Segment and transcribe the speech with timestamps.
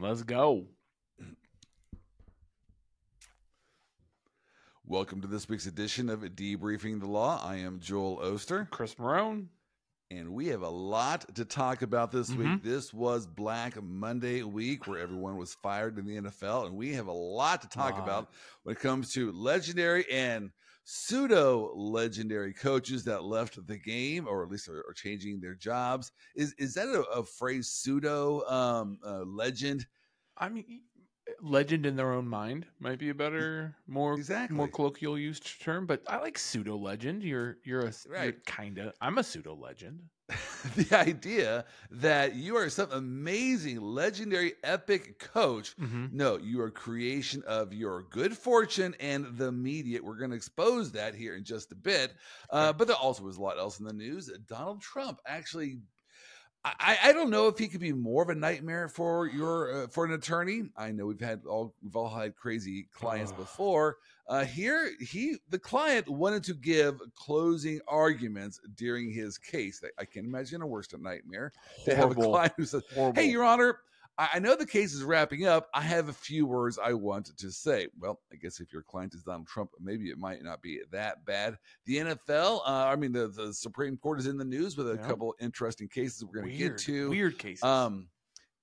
[0.00, 0.66] Let's go.
[4.86, 7.40] Welcome to this week's edition of Debriefing the Law.
[7.44, 9.46] I am Joel Oster, Chris Marone.
[10.10, 12.48] and we have a lot to talk about this week.
[12.48, 12.62] Mhm.
[12.64, 17.06] This was Black Monday week where everyone was fired in the NFL, and we have
[17.06, 18.32] a lot to talk about
[18.64, 20.50] when it comes to legendary and
[20.92, 26.10] pseudo legendary coaches that left the game or at least are, are changing their jobs.
[26.34, 29.86] Is is that a, a phrase pseudo um, uh, legend?
[30.36, 30.82] I mean,
[31.42, 34.56] legend in their own mind might be a better, more Exactly.
[34.56, 35.86] more colloquial used term.
[35.86, 37.22] But I like pseudo legend.
[37.22, 38.44] You're you're a Right.
[38.46, 38.92] kind of.
[39.00, 40.00] I'm a pseudo legend.
[40.76, 45.76] the idea that you are some amazing, legendary, epic coach.
[45.76, 46.06] Mm-hmm.
[46.12, 50.00] No, you are creation of your good fortune and the media.
[50.00, 52.12] We're going to expose that here in just a bit.
[52.48, 54.30] Uh, but there also was a lot else in the news.
[54.46, 55.78] Donald Trump actually.
[56.62, 59.86] I, I don't know if he could be more of a nightmare for your uh,
[59.88, 60.64] for an attorney.
[60.76, 63.38] I know we've had all we've all had crazy clients Ugh.
[63.38, 63.96] before.
[64.28, 69.82] Uh, here, he the client wanted to give closing arguments during his case.
[69.82, 71.52] I, I can imagine a worse nightmare
[71.86, 73.20] to have a client who says, Horrible.
[73.20, 73.78] Hey, Your Honor,
[74.18, 75.68] I know the case is wrapping up.
[75.72, 77.88] I have a few words I want to say.
[77.98, 81.24] Well, I guess if your client is Donald Trump, maybe it might not be that
[81.24, 81.56] bad.
[81.86, 84.96] The NFL, uh, I mean, the, the Supreme Court is in the news with a
[84.96, 85.06] Yeah.
[85.06, 87.08] couple interesting cases we're going to get to.
[87.08, 87.62] weird cases.
[87.64, 88.08] Um,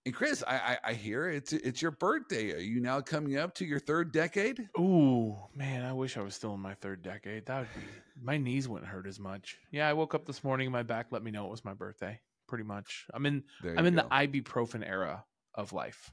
[0.05, 2.53] and Chris, I, I, I hear it's it's your birthday.
[2.53, 4.69] Are you now coming up to your third decade?
[4.79, 7.45] Ooh, man, I wish I was still in my third decade.
[7.47, 7.87] That would be
[8.21, 9.57] my knees wouldn't hurt as much.
[9.71, 12.21] Yeah, I woke up this morning, my back let me know it was my birthday.
[12.47, 13.05] Pretty much.
[13.13, 13.43] I'm in
[13.75, 14.03] I'm in go.
[14.03, 15.25] the ibuprofen era
[15.57, 16.11] of life.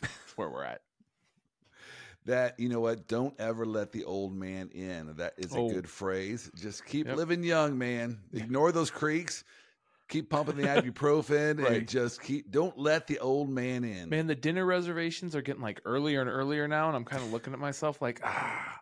[0.00, 0.80] That's where we're at.
[2.26, 5.68] that you know what don't ever let the old man in that is a Oh.
[5.68, 7.16] good phrase just keep Yep.
[7.16, 9.44] living young man ignore those creaks
[10.08, 11.72] keep pumping the ibuprofen Right.
[11.80, 15.60] and just keep don't let the old man in Man, the dinner reservations are getting
[15.62, 18.80] like earlier and earlier now, and I'm kind of looking at myself like, ah,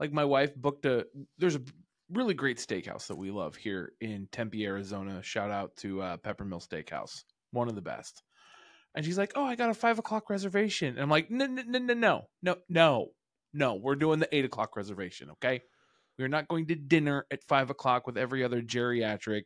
[0.00, 1.06] like my wife booked a.
[1.38, 1.62] There's a
[2.10, 5.22] really great steakhouse that we love here in Tempe, Arizona.
[5.22, 7.22] Shout out to uh, Peppermill Steakhouse,
[7.52, 8.22] one of the best.
[8.94, 11.62] And she's like, "Oh, I got a five o'clock reservation," and I'm like, "No, no,
[11.66, 13.06] no, no, no, no, no,
[13.52, 13.74] no.
[13.74, 15.62] We're doing the eight o'clock reservation, okay?
[16.18, 19.44] We're not going to dinner at five o'clock with every other geriatric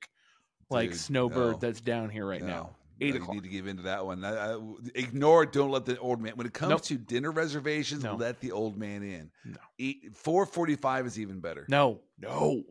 [0.71, 1.59] like Dude, snowbird no.
[1.59, 2.47] that's down here right No.
[2.47, 2.53] now."
[3.00, 3.34] No, Eight you o'clock.
[3.34, 4.25] need to give into that one.
[4.25, 4.60] I- I- uh,
[4.94, 5.53] ignore it.
[5.53, 6.34] Don't let the old man.
[6.37, 6.82] When it comes Nope.
[6.84, 8.15] to dinner reservations, No.
[8.15, 9.31] let the old man in.
[9.44, 9.93] No.
[10.15, 11.66] Four forty-five is even better.
[11.69, 12.62] No, no,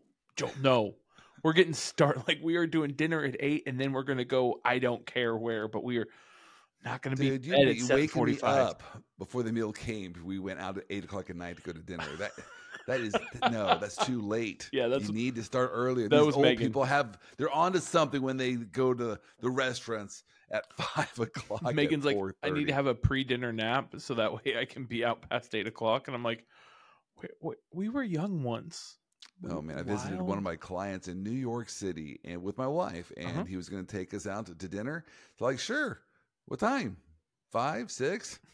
[0.62, 0.96] no.
[1.44, 2.24] We're getting started.
[2.28, 4.60] Like we are doing dinner at eight, and then we're gonna go.
[4.64, 6.08] I don't care where, but we are
[6.86, 8.84] not gonna Dude, be you'd fed be at seven waking me up
[9.18, 10.14] before the meal came.
[10.24, 12.06] We went out at eight o'clock at night to go to dinner.
[12.20, 12.32] That
[12.88, 13.14] that is
[13.52, 14.70] no, that's too late.
[14.74, 16.10] Yeah, that's- you need to start earlier.
[16.10, 16.68] that These was old Megan.
[16.68, 21.64] people have they're onto something when they go to the restaurants at five o'clock.
[21.74, 25.04] Megan's like, I need to have a pre-dinner nap so that way I can be
[25.06, 26.08] out past eight o'clock.
[26.08, 26.46] And I'm like,
[27.22, 28.98] wait, wait, we were young once.
[29.50, 32.68] Oh man, I visited one of my clients in New York City and with my
[32.68, 33.44] wife, and Uh-huh.
[33.46, 35.06] he was going to take us out to, to dinner.
[35.40, 36.02] So like, sure.
[36.46, 36.98] What time?
[37.52, 38.40] Five, six.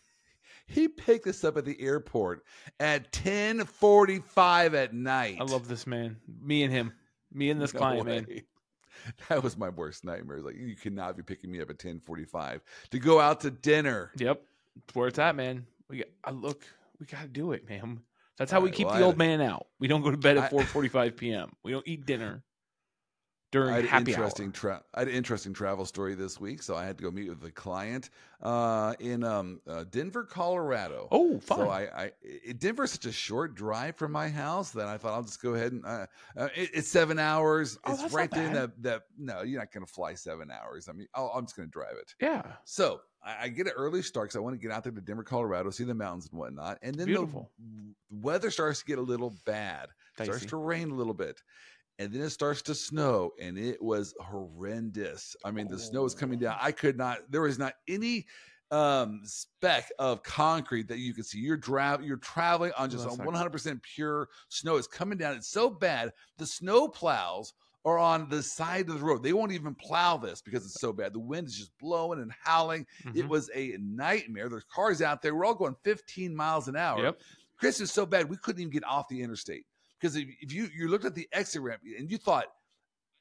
[0.69, 2.43] He picked us up at the airport
[2.79, 5.37] at ten forty-five at night.
[5.39, 6.17] I love this man.
[6.43, 6.93] Me and him.
[7.33, 8.27] Me and this No client, man.
[9.29, 10.41] That was my worst nightmare.
[10.41, 12.61] Like you cannot be picking me up at ten forty-five
[12.91, 14.11] to go out to dinner.
[14.17, 14.43] Yep,
[14.75, 15.65] that's where it's at, man.
[15.89, 16.63] We got, I look,
[16.99, 18.01] we got to do it, man.
[18.37, 19.67] That's how we keep well, the old man out.
[19.79, 21.53] We don't go to bed at four forty-five p.m.
[21.63, 22.43] We don't eat dinner
[23.51, 24.51] during I had an happy interesting hour.
[24.51, 27.29] tra- I had an interesting travel story this week, so I had to go meet
[27.29, 28.09] with a client
[28.41, 31.07] uh, in um, uh, Denver, Colorado.
[31.11, 31.57] Oh, fun.
[31.57, 35.13] So I, I it, Denver such a short drive from my house that I thought
[35.13, 36.05] I'll just go ahead and uh,
[36.37, 37.79] uh, it, it's seven hours.
[37.85, 40.51] Oh, it's that's right not there that that no, you're not going to fly seven
[40.51, 40.87] hours.
[40.87, 42.13] I mean, I'll, I'm just going to drive it.
[42.21, 44.93] yeah, So I, I get an early start because I want to get out there
[44.93, 47.49] to Denver, Colorado, see the mountains and whatnot, and then Beautiful.
[47.59, 49.89] the weather starts to get a little bad.
[50.21, 51.41] Starts to rain a little bit.
[51.99, 55.35] And then it starts to snow, and it was horrendous.
[55.43, 56.57] I mean, the snow was coming down.
[56.59, 57.29] I could not.
[57.29, 58.25] There was not any
[58.71, 61.39] um speck of concrete that you could see.
[61.39, 62.03] You're drive.
[62.03, 64.77] You're traveling on just on 100 percent pure snow.
[64.77, 65.35] It's coming down.
[65.35, 66.13] It's so bad.
[66.37, 67.53] The snow plows
[67.83, 69.23] are on the side of the road.
[69.23, 71.13] They won't even plow this because it's so bad.
[71.13, 72.85] The wind is just blowing and howling.
[73.15, 73.29] It Mhm.
[73.29, 74.49] was a nightmare.
[74.49, 75.33] There's cars out there.
[75.33, 77.01] We're all going 15 miles an hour.
[77.03, 77.21] Yep.
[77.57, 79.65] Chris is so bad we couldn't even get off the interstate
[79.99, 82.45] because if, if you you looked at the exit ramp and you thought,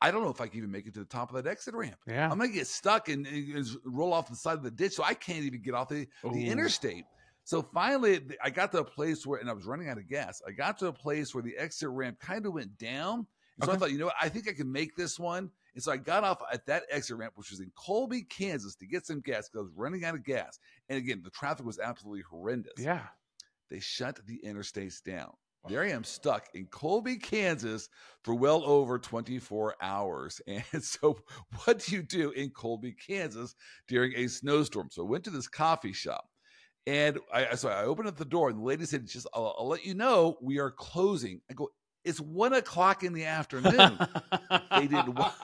[0.01, 1.75] I don't know if I can even make it to the top of that exit
[1.75, 1.97] ramp.
[2.07, 2.31] Yeah.
[2.31, 5.15] I'm gonna get stuck and, and roll off the side of the ditch, so I
[5.15, 7.05] can't even get off the, the interstate.
[7.45, 10.43] So finally, I got to a place where, and I was running out of gas.
[10.47, 13.27] I got to a place where the exit ramp kind of went down,
[13.65, 14.15] So I thought, you know what?
[14.21, 15.51] I think I can make this one.
[15.75, 18.87] And so I got off at that exit ramp, which was in Colby, Kansas, to
[18.87, 20.59] get some gas because I was running out of gas.
[20.89, 22.75] And again, the traffic was absolutely horrendous.
[22.79, 23.07] Yeah.
[23.71, 25.33] They shut the interstates down.
[25.67, 27.89] There I am stuck in Colby, Kansas
[28.23, 30.41] for well over 24 hours.
[30.73, 31.19] And so,
[31.65, 33.55] what do you do in Colby, Kansas
[33.87, 34.89] during a snowstorm?
[34.91, 36.29] So, I went to this coffee shop
[36.87, 39.69] and I, so I opened up the door and the lady said, Just, I'll, I'll
[39.69, 41.41] let you know we are closing.
[41.51, 41.69] I go,
[42.05, 43.99] It's one o'clock in the afternoon.
[44.73, 45.33] They did wa-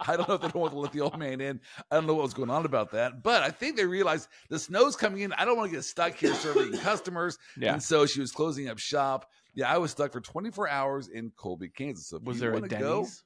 [0.00, 1.60] I don't know if they don't want to let the old man in.
[1.90, 4.58] I don't know what was going on about that, but I think they realized the
[4.58, 5.32] snow's coming in.
[5.34, 7.38] I don't want to get stuck here serving customers.
[7.58, 7.74] yeah.
[7.74, 9.30] And so she was closing up shop.
[9.54, 12.06] Yeah, I was stuck for 24 hours in Colby, Kansas.
[12.06, 13.24] So Was there a wanna go- Denny's?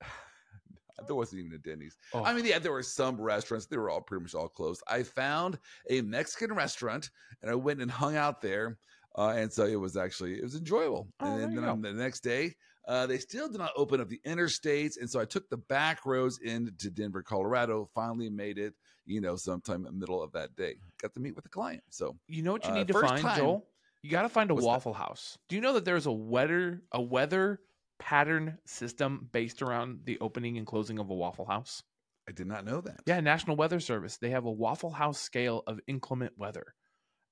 [1.06, 1.96] there wasn't even a Denny's.
[2.14, 2.24] Oh.
[2.24, 3.66] I mean, yeah, there were some restaurants.
[3.66, 4.82] They were all pretty much all closed.
[4.88, 5.58] I found
[5.90, 7.10] a Mexican restaurant
[7.42, 8.78] and I went and hung out there.
[9.18, 11.08] Uh, and so it was actually it was enjoyable.
[11.20, 12.54] Oh, and then, then on the next day,
[12.86, 16.04] uh, they still did not open up the interstates, and so I took the back
[16.04, 17.88] roads into Denver, Colorado.
[17.94, 18.74] Finally made it,
[19.06, 20.74] you know, sometime in the middle of that day.
[21.00, 21.82] Got to meet with a client.
[21.90, 23.66] So You know what you Uh, need to first find, time- Joel?
[24.02, 24.68] You got to find a What's that?
[24.68, 25.36] Waffle House.
[25.48, 27.60] Do you know that there's a weather a weather
[27.98, 31.82] pattern system based around the opening and closing of a Waffle House?
[32.28, 33.00] I did not know that.
[33.06, 34.18] Yeah, National Weather Service.
[34.18, 36.74] They have a Waffle House scale of inclement weather.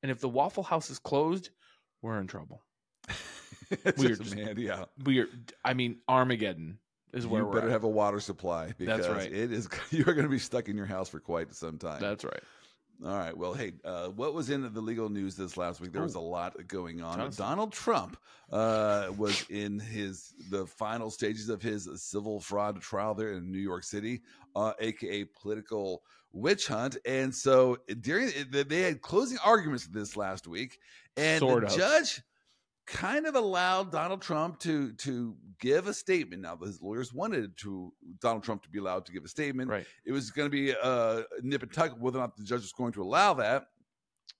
[0.02, 1.50] And if the Waffle House is closed,
[2.04, 2.62] we're in trouble.
[3.96, 4.18] Weird.
[4.18, 4.56] just, man.
[4.58, 4.84] Yeah.
[5.02, 5.28] We're
[5.64, 6.78] I mean Armageddon
[7.14, 7.72] is where you we're better at.
[7.72, 9.32] have a water supply because right.
[9.32, 12.00] it is you are going to be stuck in your house for quite some time.
[12.00, 12.42] That's right.
[13.04, 13.36] All right.
[13.36, 15.92] Well, hey, uh, what was in the legal news this last week?
[15.92, 17.28] There was a lot going on.
[17.32, 18.16] Donald Trump
[18.52, 23.58] uh, was in his the final stages of his civil fraud trial there in New
[23.58, 24.22] York City,
[24.54, 26.02] uh, aka political
[26.34, 26.98] witch hunt.
[27.06, 30.78] And so during they had closing arguments this last week,
[31.16, 31.78] and Sort the of.
[31.78, 32.22] judge
[32.86, 36.42] kind of allowed Donald Trump to to give a statement.
[36.42, 39.70] Now, his lawyers wanted to Donald Trump to be allowed to give a statement.
[39.70, 39.86] Right.
[40.04, 42.72] It was going to be uh, nip and tuck whether or not the judge was
[42.72, 43.68] going to allow that.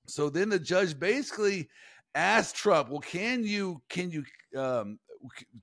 [0.06, 1.69] So then the judge basically
[2.14, 4.25] asked Trump, "Well, can you can you
[4.58, 4.99] um,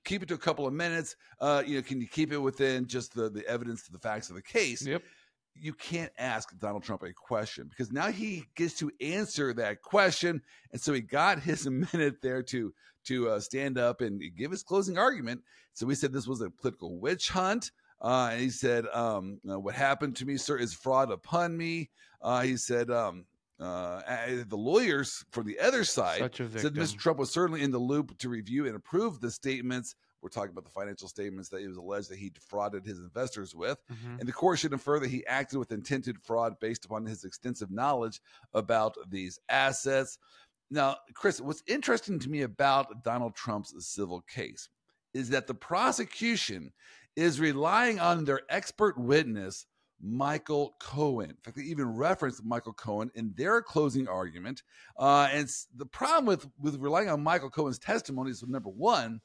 [0.04, 1.14] keep it to a couple of minutes?
[1.40, 4.30] Uh, you know, can you keep it within just the the evidence to the facts
[4.30, 5.02] of the case?" Yep.
[5.54, 10.42] You can't ask Donald Trump a question because now he gets to answer that question,
[10.72, 12.72] and so he got his minute there to
[13.04, 15.42] to uh, stand up and give his closing argument.
[15.74, 17.70] So he said this was a political witch hunt.
[18.00, 21.90] Uh, and he said, um, "What happened to me, sir, is fraud upon me."
[22.20, 23.24] Uh, he said, um,
[23.60, 26.20] uh, uh, "The lawyers for the other side
[26.62, 26.74] said.
[26.74, 26.98] Mr.
[26.98, 29.94] Trump was certainly in the loop to review and approve the statements.
[30.22, 33.54] We're talking about the financial statements that it was alleged that he defrauded his investors
[33.54, 33.82] with.
[33.90, 34.20] Mhm.
[34.20, 37.70] And the court should infer that he acted with intended fraud based upon his extensive
[37.70, 38.20] knowledge
[38.54, 40.18] about these assets.
[40.70, 44.68] Now, Chris, what's interesting to me about Donald Trump's civil case
[45.12, 46.72] is that the prosecution
[47.16, 49.66] is relying on their expert witness,
[50.00, 51.30] Michael Cohen.
[51.30, 54.62] In fact, they even referenced Michael Cohen in their closing argument.
[54.96, 59.20] Uh, and the problem with, with relying on Michael Cohen's testimony is number one,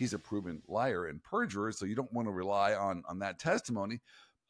[0.00, 3.38] he's a proven liar and perjurer, so you don't want to rely on on that
[3.38, 4.00] testimony.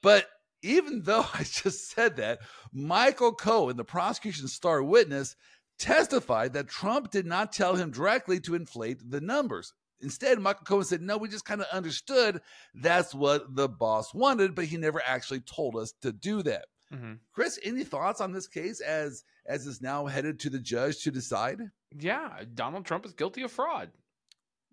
[0.00, 0.26] But
[0.62, 2.38] even though I just said that,
[2.72, 5.36] Michael Cohen, the prosecution's star witness,
[5.78, 9.74] testified that Trump did not tell him directly to inflate the numbers.
[10.02, 12.40] Instead, Michael Cohen said, No, we just kind of understood
[12.74, 16.66] that's what the boss wanted, but he never actually told us to do that.
[16.92, 17.18] Mhm.
[17.32, 21.10] Chris, any thoughts on this case as as is now headed to the judge to
[21.10, 21.60] decide?
[21.96, 23.90] Yeah, Donald Trump is guilty of fraud.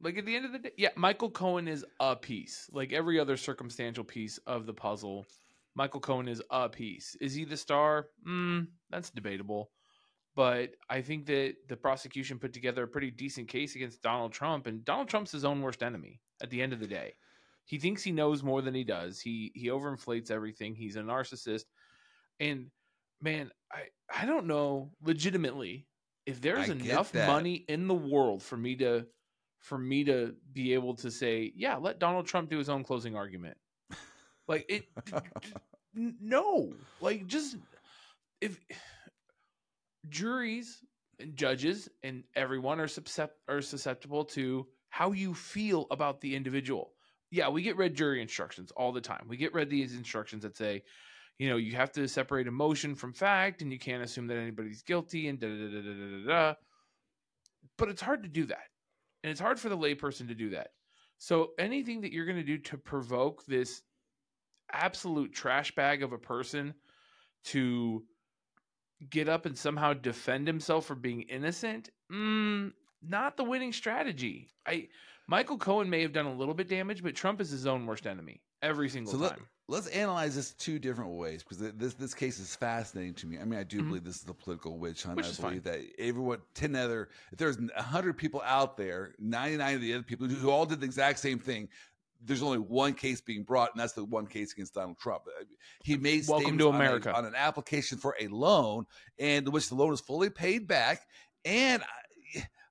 [0.02, 2.70] Like at the end of the day, yeah, Michael Cohen is a piece.
[2.72, 5.26] Like every other circumstantial piece of the puzzle,
[5.76, 7.16] Michael Cohen is a piece.
[7.20, 8.08] Is he the star?
[8.28, 9.72] Mm, that's debatable.
[10.36, 14.68] But I think that the prosecution put together a pretty decent case against Donald Trump,
[14.68, 16.22] and Donald Trump's his own worst enemy.
[16.44, 17.14] At the end of the day,
[17.66, 19.20] he thinks he knows more than he does.
[19.20, 20.76] He he overinflates everything.
[20.76, 21.66] He's a narcissist,
[22.40, 22.68] and
[23.20, 23.86] man, I
[24.16, 25.88] I don't know legitimately
[26.28, 29.08] if there's I enough money in the world for me to
[29.60, 33.16] for me to be able to say, yeah, let Donald Trump do his own closing
[33.16, 33.58] argument.
[34.48, 34.86] Like it
[35.94, 36.74] no.
[37.02, 37.58] Like just
[38.40, 38.60] if
[40.10, 40.84] juries
[41.20, 46.94] and judges and everyone are suscept- are susceptible to how you feel about the individual.
[47.30, 49.26] Yeah, we get read jury instructions all the time.
[49.28, 50.84] We get read these instructions that say,
[51.40, 54.82] you know, you have to separate emotion from fact and you can't assume that anybody's
[54.82, 56.28] guilty and da da da da da da.
[56.28, 56.54] da.
[57.78, 58.70] But it's hard to do that.
[59.24, 60.70] And it's hard for the layperson to do that.
[61.18, 63.82] So anything that you're going to do to provoke this
[64.72, 66.74] absolute trash bag of a person
[67.46, 68.04] to
[69.10, 72.72] get up and somehow defend himself for being innocent, mm,
[73.02, 74.50] not the winning strategy.
[74.66, 74.90] I
[75.28, 78.08] Michael Cohen may have done a little bit damage, but Trump is his own worst
[78.08, 79.22] enemy every single time.
[79.22, 79.46] So time.
[79.68, 83.38] let, us analyze this two different ways because this this case is fascinating to me.
[83.40, 83.88] I mean, I do Mhm.
[83.88, 85.18] believe this is the political witch hunt.
[85.18, 89.58] Which I is believe that everyone, ten other, if there's hundred people out there, ninety
[89.58, 91.70] nine of the other people who, all did the exact same thing.
[92.20, 95.24] There's only one case being brought, and that's the one case against Donald Trump.
[95.28, 95.44] Uh,
[95.84, 97.14] He made Welcome to on a- America.
[97.16, 98.86] on, an application for a loan,
[99.20, 101.06] and which the loan is fully paid back,
[101.46, 101.84] and.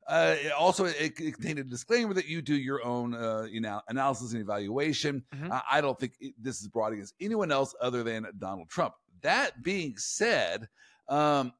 [0.09, 3.81] Uh, it also, it contained a disclaimer that you do your own, uh, you know,
[3.89, 5.25] analysis and evaluation.
[5.35, 5.51] Mhm.
[5.51, 8.95] I, I don't think it, this is brought against anyone else other than Donald Trump.
[9.23, 10.69] That being said,
[11.09, 11.53] um,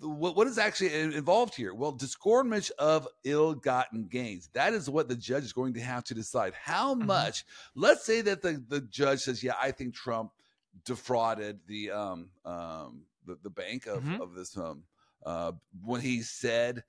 [0.00, 1.74] what, what is actually involved here?
[1.74, 4.48] Well, disgorgement of ill-gotten gains.
[4.52, 6.52] That is what the judge is going to have to decide.
[6.54, 7.06] How Mhm.
[7.06, 7.44] much?
[7.74, 10.30] Let's say that the, the judge says, "Yeah, I think Trump
[10.84, 14.20] defrauded the um, um, the, the bank of, Mhm.
[14.20, 14.84] of this um,
[15.26, 15.52] uh,
[15.84, 16.84] when he said."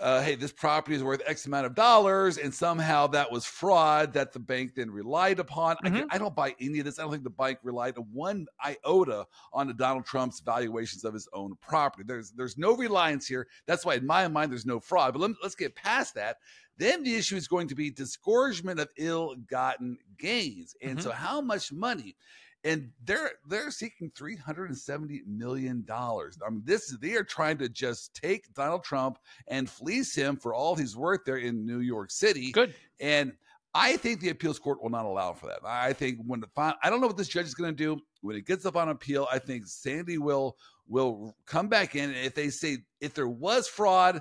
[0.00, 4.12] Uh, hey, this property is worth X amount of dollars, and somehow that was fraud
[4.14, 5.76] that the bank then relied upon.
[5.84, 6.06] I, Mhm.
[6.10, 6.98] I don't buy any of this.
[6.98, 11.28] I don't think the bank relied one iota on the Donald Trump's valuations of his
[11.32, 12.04] own property.
[12.06, 13.46] There's there's no reliance here.
[13.66, 15.12] That's why, in my mind, there's no fraud.
[15.14, 16.38] But let, let's get past that.
[16.78, 21.72] Then the issue is going to be disgorgement of ill-gotten gains, and so how much
[21.72, 22.16] money?
[22.64, 26.38] And they're they're seeking 370 million dollars.
[26.46, 30.54] I mean, this they are trying to just take Donald Trump and fleece him for
[30.54, 32.52] all he's worth there in New York City.
[32.52, 32.74] Good.
[33.00, 33.32] And
[33.72, 35.60] I think the appeals court will not allow for that.
[35.64, 38.00] I think when the final, I don't know what this judge is going to do
[38.20, 39.28] when it gets up on appeal.
[39.30, 40.56] I think Sandy will
[40.88, 42.10] will come back in.
[42.10, 44.20] And if they say if there was fraud,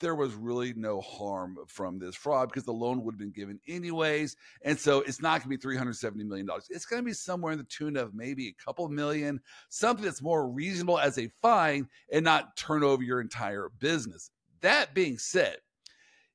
[0.00, 3.58] there was really no harm from this fraud because the loan would have been given
[3.66, 4.36] anyways.
[4.62, 6.48] And so it's not going to be $370 million.
[6.70, 10.22] It's going to be somewhere in the tune of maybe a couple million, something that's
[10.22, 14.30] more reasonable as a fine and not turn over your entire business.
[14.60, 15.58] That being said,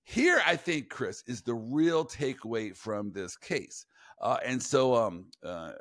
[0.03, 3.85] here I think, Chris, is the real takeaway from this case.
[4.19, 5.71] Uh, and so um, uh,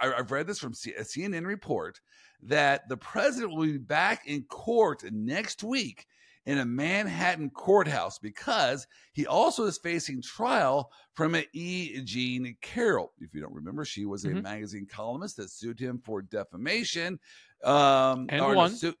[0.00, 2.00] I, I've read this from a CNN report
[2.42, 6.06] that the president will be back in court next week
[6.48, 12.00] in a Manhattan courthouse because he also is facing trial from an E.
[12.04, 13.12] Jean Carroll.
[13.20, 14.42] If you don't remember, she was a Mhm.
[14.42, 17.20] magazine columnist that sued him for defamation.
[17.62, 18.70] Um, And won.
[18.74, 18.94] su-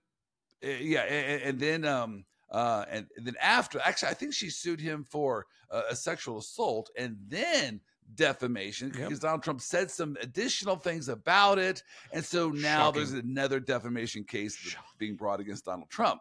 [0.62, 4.50] uh, yeah, and, and then um, uh, and, and then after, actually, I think she
[4.50, 7.80] sued him for uh, a sexual assault, and then
[8.14, 8.96] defamation Yep.
[8.96, 13.00] because Donald Trump said some additional things about it, and so now Shocking.
[13.00, 16.20] there's another defamation case being brought against Donald Trump.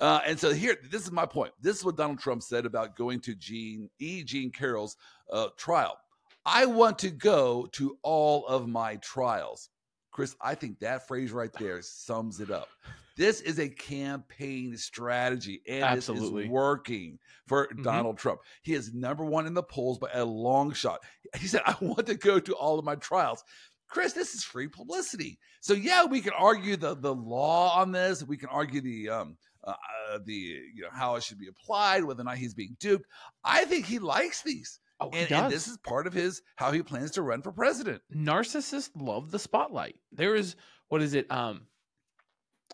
[0.00, 1.52] Uh, and so here, this is my point.
[1.60, 4.22] This is what Donald Trump said about going to Jean E.
[4.22, 4.96] Jean Carroll's
[5.30, 5.98] uh, trial.
[6.46, 9.68] I want to go to all of my trials.
[10.10, 12.68] Chris, I think that phrase right there sums it up.
[13.16, 16.42] This is a campaign strategy, and Absolutely.
[16.42, 17.82] this is working for Mhm.
[17.84, 18.40] Donald Trump.
[18.62, 21.00] He is number one in the polls by a long shot.
[21.36, 23.44] He said, "I want to go to all of my trials."
[23.88, 25.38] Chris, this is free publicity.
[25.60, 28.22] So yeah, we can argue the the law on this.
[28.24, 29.74] We can argue the um uh,
[30.12, 33.06] uh, the you know how it should be applied, whether or not he's being duped.
[33.44, 36.82] I think he likes these, Oh, and, and this is part of his how he
[36.82, 38.02] plans to run for president.
[38.14, 39.96] narcissists love the spotlight.
[40.12, 40.56] There is
[40.88, 41.30] what is it?
[41.30, 41.62] Um,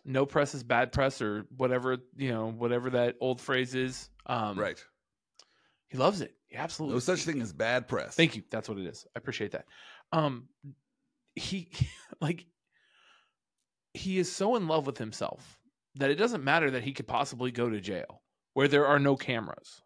[0.04, 4.08] no press is bad press, or whatever you know, whatever that old phrase is.
[4.26, 4.82] Um, right.
[5.88, 6.34] He loves it.
[6.48, 6.96] He absolutely.
[6.96, 8.16] No such thing as bad press.
[8.16, 8.42] Thank you.
[8.50, 9.06] That's what it is.
[9.14, 9.66] I appreciate that.
[10.12, 10.48] Um,
[11.36, 11.70] he
[12.20, 12.46] like
[13.94, 15.55] he is so in love with himself
[15.96, 18.22] that it doesn't matter that he could possibly go to jail
[18.54, 19.80] where there are no cameras.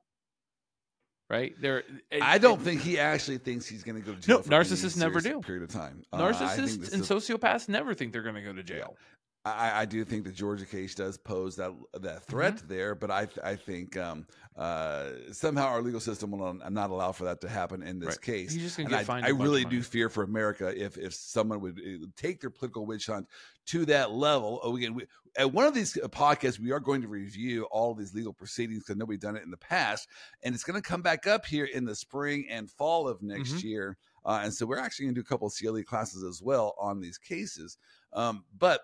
[1.29, 4.21] Right there, it- I don't it- think he actually thinks he's going to go to
[4.21, 4.43] jail.
[4.47, 5.40] No, narcissists never do.
[5.40, 6.02] Period of time.
[6.12, 8.97] Uh, narcissists this and sociopaths never think they're going to go to jail.
[9.42, 12.68] I, I do think the Georgia case does pose that that threat Mm-hmm.
[12.68, 17.25] there, but I I think um, uh, somehow our legal system will not allow for
[17.25, 18.20] that to happen in this Right.
[18.20, 18.52] case.
[18.52, 19.09] He's just going And I, get.
[19.23, 22.85] I bunch really do fear for America if if someone would uh, take their political
[22.85, 23.28] witch hunt
[23.66, 24.61] to that level.
[24.62, 25.06] Oh, again, we,
[25.37, 28.35] at one of these uh, podcasts, we are going to review all of these legal
[28.35, 30.06] proceedings because nobody's done it in the past,
[30.42, 33.54] and it's going to come back up here in the spring and fall of next
[33.54, 33.62] Mhm.
[33.62, 33.97] year.
[34.25, 36.75] Uh, and so we're actually going to do a couple of CLE classes as well
[36.78, 37.78] on these cases.
[38.12, 38.82] Um, but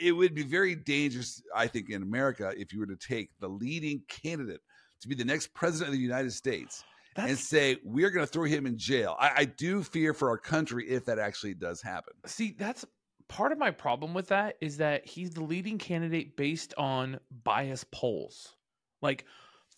[0.00, 3.48] it would be very dangerous, I think, in America if you were to take the
[3.48, 4.60] leading candidate
[5.00, 6.84] to be the next president of the United States
[7.16, 9.16] and say we're going to throw him in jail.
[9.18, 12.14] I, I do fear for our country if that actually does happen.
[12.26, 12.84] see that's
[13.28, 17.84] part of my problem with that is that he's the leading candidate based on bias
[17.92, 18.54] polls.
[19.02, 19.24] Like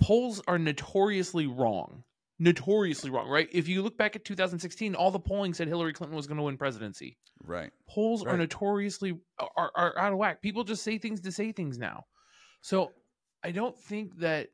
[0.01, 2.05] polls are notoriously wrong.
[2.43, 3.49] Notoriously wrong, right?
[3.53, 6.43] If you look back at 2016, all the polling said Hillary Clinton was going to
[6.43, 7.19] win presidency.
[7.45, 7.71] Right.
[7.87, 10.41] Polls are notoriously are, are out of whack.
[10.41, 12.07] People just say things to say things now.
[12.63, 12.93] So
[13.45, 14.49] I don't think that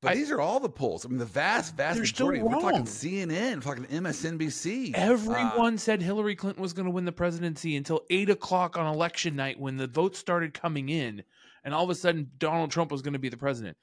[0.00, 1.04] But I- these are all the polls.
[1.04, 2.42] I mean, the vast, vast They're still majority.
[2.54, 2.86] We're talking wrong.
[2.86, 4.94] CNN, talking MSNBC.
[4.94, 8.86] Uh, Everyone said Hillary Clinton was going to win the presidency until eight o'clock on
[8.92, 11.22] election night when the votes started coming in,
[11.64, 13.76] and all of a sudden Donald Trump was going to be the president.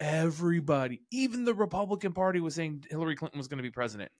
[0.00, 4.10] Everybody, even the Republican Party, was saying Hillary Clinton was going to be president.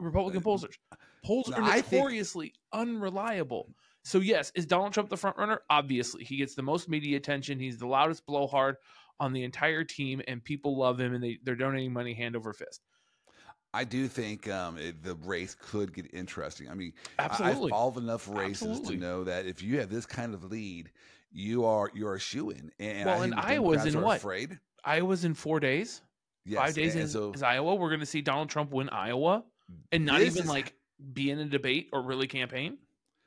[0.00, 0.76] Republican pollsters,
[1.24, 3.74] polls no, are I think- notoriously unreliable.
[4.04, 5.60] So yes, is Donald Trump the front runner?
[5.68, 7.58] Obviously, he gets the most media attention.
[7.58, 8.76] He's the loudest blowhard
[9.20, 12.52] on the entire team, and people love him, and they, they're donating money hand over
[12.52, 12.80] fist.
[13.74, 16.70] I do think um, it, the race could get interesting.
[16.70, 17.64] I mean, I- Absolutely.
[17.64, 18.94] I've followed enough races Absolutely.
[18.96, 20.90] to know that if you have this kind of lead,
[21.30, 22.70] you are you are a shoe in.
[22.78, 24.16] And Well, I and Iowa's in what?
[24.18, 24.58] Afraid.
[24.84, 26.02] Iowa's in four days.
[26.44, 27.74] Yes, five days and so is Iowa.
[27.74, 29.44] We're going to see Donald Trump win Iowa
[29.92, 30.74] and not even is- like
[31.12, 32.78] be in a debate or really campaign.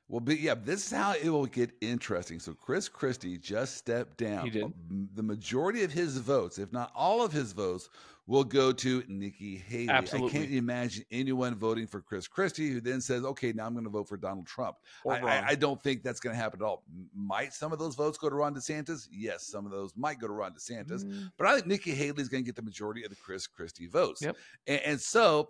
[0.08, 2.40] Well, but yeah, this is how it will get interesting.
[2.40, 4.44] So Chris Christie just stepped down.
[4.44, 4.64] He did.
[4.64, 7.88] Um, the majority of his votes, if not all of his votes,
[8.28, 9.90] will go to Nikki Haley.
[9.90, 13.84] I can't imagine anyone voting for Chris Christie who then says, "Okay, now I'm going
[13.86, 14.78] to vote for Donald Trump."
[15.10, 16.84] I, I, I don't think that's going to happen at all.
[17.16, 19.08] Might some of those votes go to Ron DeSantis?
[19.12, 21.04] Yes, some of those might go to Ron DeSantis.
[21.04, 23.48] Mm, But I think Nikki Haley is going to get the majority of the Chris
[23.48, 24.22] Christie votes.
[24.22, 24.38] Yep.
[24.68, 25.50] And, and so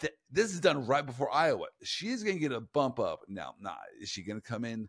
[0.00, 1.66] th- this is done right before Iowa.
[1.82, 3.20] She's going to get a bump up.
[3.28, 4.88] Now, nah, is she going to come in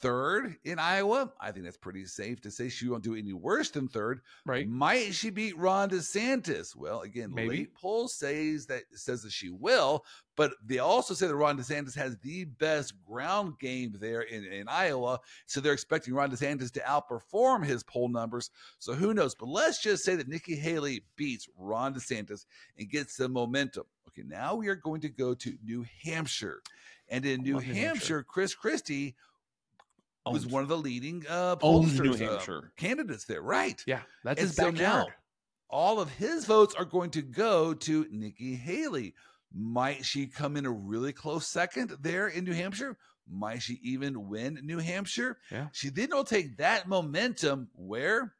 [0.00, 1.32] third in Iowa?
[1.40, 4.20] I think that's pretty safe to say she won't do any worse than third.
[4.46, 4.68] right.
[4.68, 6.74] Might she beat Ron DeSantis?
[6.74, 7.48] Well, again, Maybe.
[7.48, 10.04] late poll says that says that she will,
[10.36, 14.68] but they also say that Ron DeSantis has the best ground game there in, in
[14.68, 15.20] Iowa.
[15.46, 18.50] So they're expecting Ron DeSantis to outperform his poll numbers.
[18.78, 19.34] So who knows?
[19.34, 22.46] But let's just say that Nikki Haley beats Ron DeSantis
[22.78, 23.84] and gets some momentum.
[24.08, 26.62] Okay, now we are going to go to New Hampshire.
[27.08, 28.22] And in New Hampshire, Hampshire.
[28.22, 29.16] Chris Christie
[30.26, 33.82] was one of the leading uh, pollsters, uh, candidates there, right?
[33.86, 35.06] Yeah, that's And his so backyard.
[35.08, 35.12] now,
[35.68, 39.14] all of his votes are going to go to Nikki Haley.
[39.54, 42.96] Might she come in a really close second there in New Hampshire?
[43.28, 45.38] Might she even win New Hampshire?
[45.50, 45.68] Yeah.
[45.72, 48.34] She then will take that momentum where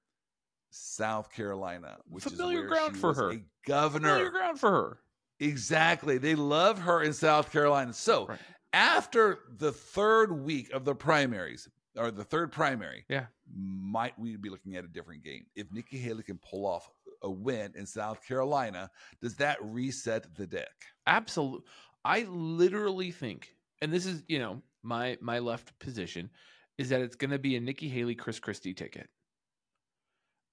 [0.71, 3.33] South Carolina, which Familiar is ground for her.
[3.33, 4.09] a governor.
[4.11, 4.99] Familiar ground for her.
[5.41, 6.19] Exactly.
[6.19, 7.93] They love her in South Carolina.
[7.93, 8.39] So Right.
[8.73, 13.27] After the third week of the primaries, or the third primary, Yeah.
[13.53, 15.47] might we be looking at a different game?
[15.55, 16.89] If Nikki Haley can pull off
[17.23, 20.87] a win in South Carolina, does that reset the deck?
[21.07, 21.67] Absolutely.
[22.05, 26.31] I literally think, and this is, you know, my my left position,
[26.79, 29.11] is that it's going to be a Nikki Haley, Chris Christie ticket,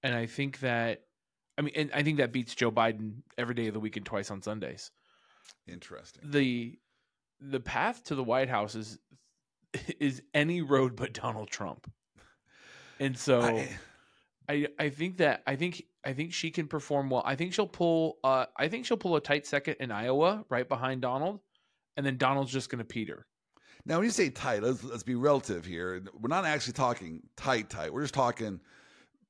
[0.02, 1.06] and I think that,
[1.56, 4.04] I mean, and I think that beats Joe Biden every day of the week and
[4.04, 4.90] twice on Sundays.
[5.66, 6.30] Interesting.
[6.30, 6.78] the
[7.40, 8.98] The path to the White House is
[10.00, 11.90] is any road but Donald Trump,
[13.00, 13.40] and so.
[13.42, 13.78] I-
[14.50, 17.22] I I think that I think I think she can perform well.
[17.22, 20.66] I think she'll pull uh I think she'll pull a tight second in Iowa right
[20.66, 21.40] behind Donald
[21.98, 23.26] and then Donald's just going to peter.
[23.84, 26.02] now, when you say tight, let's let's be relative here.
[26.18, 27.92] We're not actually talking tight, tight.
[27.92, 28.58] We're just talking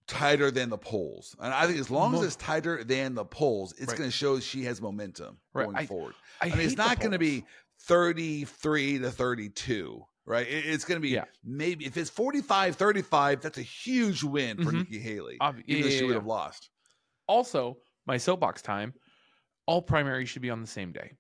[0.06, 1.34] tighter than the polls.
[1.40, 3.98] And I think as long as it's tighter than the polls, it's Right.
[3.98, 5.64] going to show she has momentum Right.
[5.64, 6.14] going I- forward.
[6.40, 7.44] I, I mean, it's not going to be
[7.80, 10.46] 33 to 32, right?
[10.46, 11.24] It- It's going to be Yeah.
[11.42, 14.78] maybe if it's 45 35, that's a huge win for Mhm.
[14.80, 15.38] Nikki Haley.
[15.40, 16.16] Ob- even yeah, though yeah, she would yeah.
[16.18, 16.70] have lost.
[17.26, 18.94] Also, my soapbox time,
[19.66, 21.12] all primaries should be on the same day.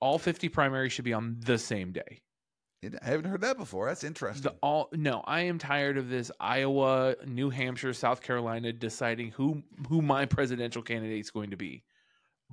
[0.00, 2.22] All 50 primaries should be on the same day.
[2.84, 3.86] I haven't heard that before.
[3.88, 4.42] That's interesting.
[4.42, 9.62] The all no, I am tired of this Iowa, New Hampshire, South Carolina deciding who
[9.88, 11.82] who my presidential candidate is going to be.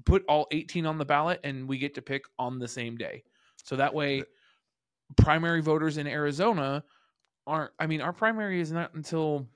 [0.05, 3.23] Put all 18 on the ballot and we get to pick on the same day.
[3.63, 4.23] So that way
[5.17, 6.83] primary voters in Arizona
[7.45, 9.47] aren't I mean our primary is not until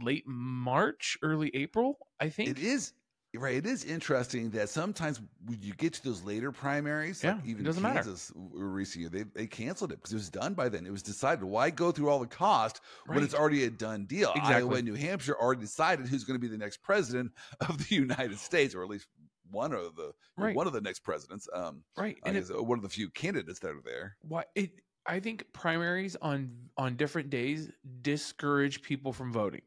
[0.00, 2.48] late March, early April, I think.
[2.48, 2.92] It is
[3.36, 3.56] right.
[3.56, 7.48] It is interesting that sometimes when you get to those later primaries, Yeah, like it
[7.50, 7.82] even doesn't.
[7.82, 10.86] Kansas w- recently, they they canceled it because it was done by then.
[10.86, 11.44] It was decided.
[11.44, 14.32] Why go through all the cost when it's already a done deal?
[14.34, 14.56] Exactly.
[14.56, 17.94] Iowa and New Hampshire already decided who's going to be the next president of the
[17.94, 19.06] United States, or at least
[19.52, 20.56] one of the Right.
[20.56, 21.48] one of the next presidents.
[21.54, 22.18] Um, right.
[22.24, 24.16] And it, one of the few candidates that are there.
[24.22, 24.72] why it
[25.06, 27.70] I think primaries on on different days
[28.02, 29.62] discourage people from voting.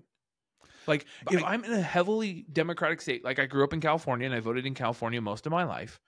[0.88, 4.26] Like if I- I'm in a heavily democratic state, like I grew up in California
[4.26, 6.00] and I voted in California most of my life.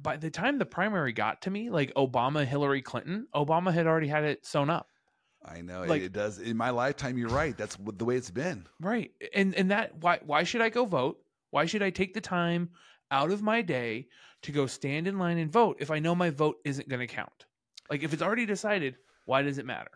[0.00, 4.08] By the time the primary got to me, like Obama, Hillary Clinton, Obama had already
[4.08, 4.88] had it sewn up.
[5.44, 7.18] I know Like- it, it does in my lifetime.
[7.18, 7.56] You're right.
[7.56, 8.66] That's the way it's been.
[8.80, 9.12] Right.
[9.34, 11.18] And and that why why should I go vote?
[11.52, 12.70] Why should I take the time
[13.10, 14.08] out of my day
[14.42, 17.06] to go stand in line and vote if I know my vote isn't going to
[17.06, 17.44] count?
[17.90, 19.90] Like if it's already decided, why does it matter?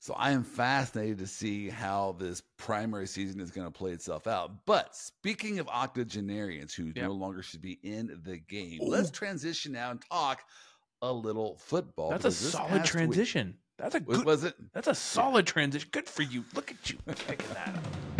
[0.00, 4.26] So I am fascinated to see how this primary season is going to play itself
[4.26, 4.66] out.
[4.66, 6.96] But speaking of octogenarians who Yep.
[6.96, 10.42] no longer should be in the game, let's transition now and talk
[11.00, 12.10] a little football.
[12.10, 13.56] That's a solid past week- transition.
[13.78, 14.24] That's a good.
[14.24, 14.56] was it?
[14.72, 15.88] That's a solid transition.
[15.92, 16.44] Good for you.
[16.54, 18.17] Look at you picking that up.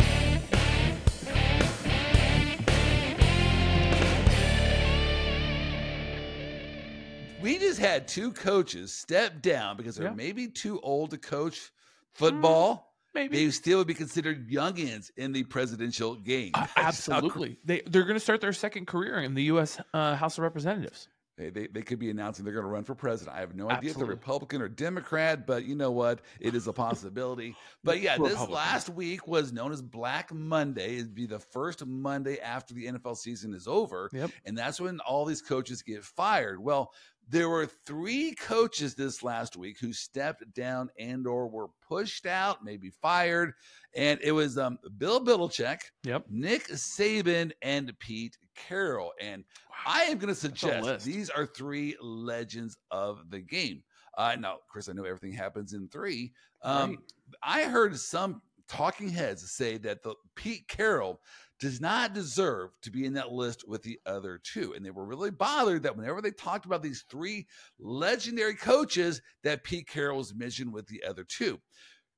[7.41, 10.13] We just had two coaches step down because they're Yeah.
[10.13, 11.71] maybe too old to coach
[12.13, 12.93] football.
[13.13, 13.45] Maybe.
[13.45, 16.51] They still would be considered youngins in the presidential game.
[16.53, 16.87] Uh, That's how cr-
[17.25, 17.57] absolutely.
[17.63, 19.79] They they're going to start their second career in the U.S.
[19.93, 21.07] Uh, House of Representatives.
[21.37, 23.37] They, they, they could be announcing they're going to run for president.
[23.37, 26.19] I have no idea if they're Republican or Democrat, but you know what?
[26.41, 27.55] It is a possibility.
[27.83, 30.95] but yeah, this last week was known as Black Monday.
[30.97, 34.09] It'd be the first Monday after the NFL season is over.
[34.11, 34.31] Yep.
[34.43, 36.61] And that's when all these coaches get fired.
[36.61, 36.91] Well,
[37.29, 42.63] there were three coaches this last week who stepped down and or were pushed out,
[42.63, 43.53] maybe fired.
[43.95, 46.25] And it was um, Bill Belichick, Yep.
[46.29, 49.11] Nick Saban, and Pete Carroll.
[49.21, 49.43] And
[49.85, 53.83] I am going to suggest these are three legends of the game.
[54.17, 56.33] Uh, now, Chris, I know everything happens in three.
[56.63, 56.99] Um, Right.
[57.43, 61.21] I heard some talking heads say that the Pete Carroll
[61.59, 65.05] does not deserve to be in that list with the other two, and they were
[65.05, 67.47] really bothered that whenever they talked about these three
[67.79, 71.59] legendary coaches, that Pete Carroll was mentioned with the other two.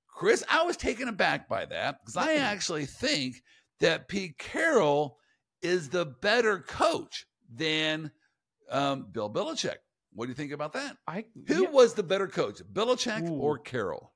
[0.08, 3.42] Chris, I was taken aback by that because I actually think
[3.80, 5.18] that Pete Carroll
[5.62, 8.12] is the better coach than
[8.70, 9.78] um, Bill Belichick.
[10.14, 10.98] What do you think about that?
[11.08, 11.70] I Who yeah.
[11.70, 13.34] was the better coach, Belichick Ooh.
[13.34, 14.12] or Carroll?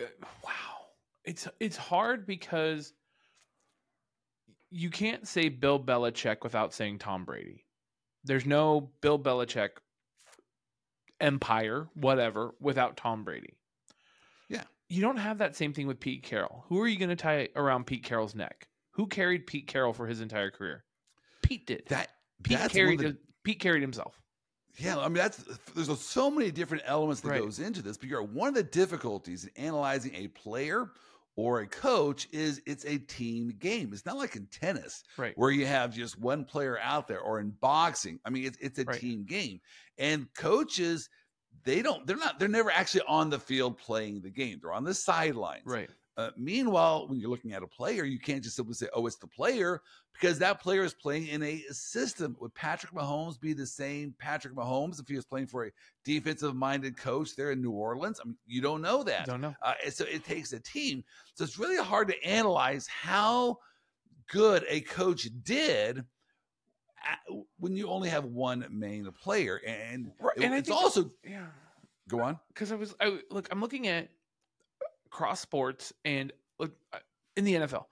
[0.00, 0.04] Uh,
[0.42, 0.72] wow
[1.24, 2.92] it's it's hard because
[4.74, 7.64] you can't say bill belichick without saying tom brady
[8.24, 9.70] there's no bill belichick
[11.20, 13.54] empire whatever without tom brady
[14.48, 14.64] Yeah.
[14.88, 17.48] you don't have that same thing with pete carroll who are you going to tie
[17.54, 20.84] around pete carroll's neck who carried pete carroll for his entire career
[21.42, 22.08] pete did That
[22.42, 24.20] pete that's carried the- pete carried himself
[24.78, 27.40] Yeah, I mean that's there's so many different elements that Right.
[27.42, 27.98] goes into this.
[27.98, 30.90] But you're one of the difficulties in analyzing a player
[31.36, 33.90] or a coach is it's a team game.
[33.92, 37.40] It's not like in tennis right where you have just one player out there or
[37.40, 38.18] in boxing.
[38.24, 39.00] I mean, it's it's a Right.
[39.00, 39.60] team game.
[39.98, 41.08] And coaches,
[41.64, 44.58] they don't they're not they're never actually on the field playing the game.
[44.60, 45.62] They're on the sidelines.
[45.66, 49.06] right Uh, meanwhile, when you're looking at a player, you can't just simply say, "Oh,
[49.06, 49.80] it's the player,"
[50.12, 52.36] because that player is playing in a system.
[52.40, 55.70] Would Patrick Mahomes be the same Patrick Mahomes if he was playing for a
[56.04, 58.20] defensive-minded coach there in New Orleans?
[58.20, 59.24] I mean, you don't know that.
[59.26, 61.02] don't know Uh, so it takes a team.
[61.34, 63.58] So it's really hard to analyze how
[64.30, 66.04] good a coach did
[67.56, 69.60] when you only have one main player.
[69.66, 71.46] And, Right, and it's think- also yeah
[72.08, 72.38] go on.
[72.48, 74.08] because I was I look I'm looking at
[75.12, 76.98] cross sports and look uh,
[77.36, 77.84] in the NFL.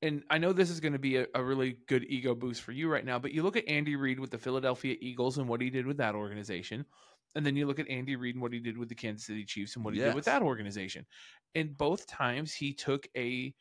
[0.00, 2.70] And I know this is going to be a, a really good ego boost for
[2.70, 5.60] you right now, but you look at Andy Reid with the Philadelphia Eagles and what
[5.60, 6.84] he did with that organization.
[7.34, 9.44] And then you look at Andy Reid and what he did with the Kansas City
[9.44, 11.04] Chiefs and what he did with that organization.
[11.54, 13.52] And both times he took a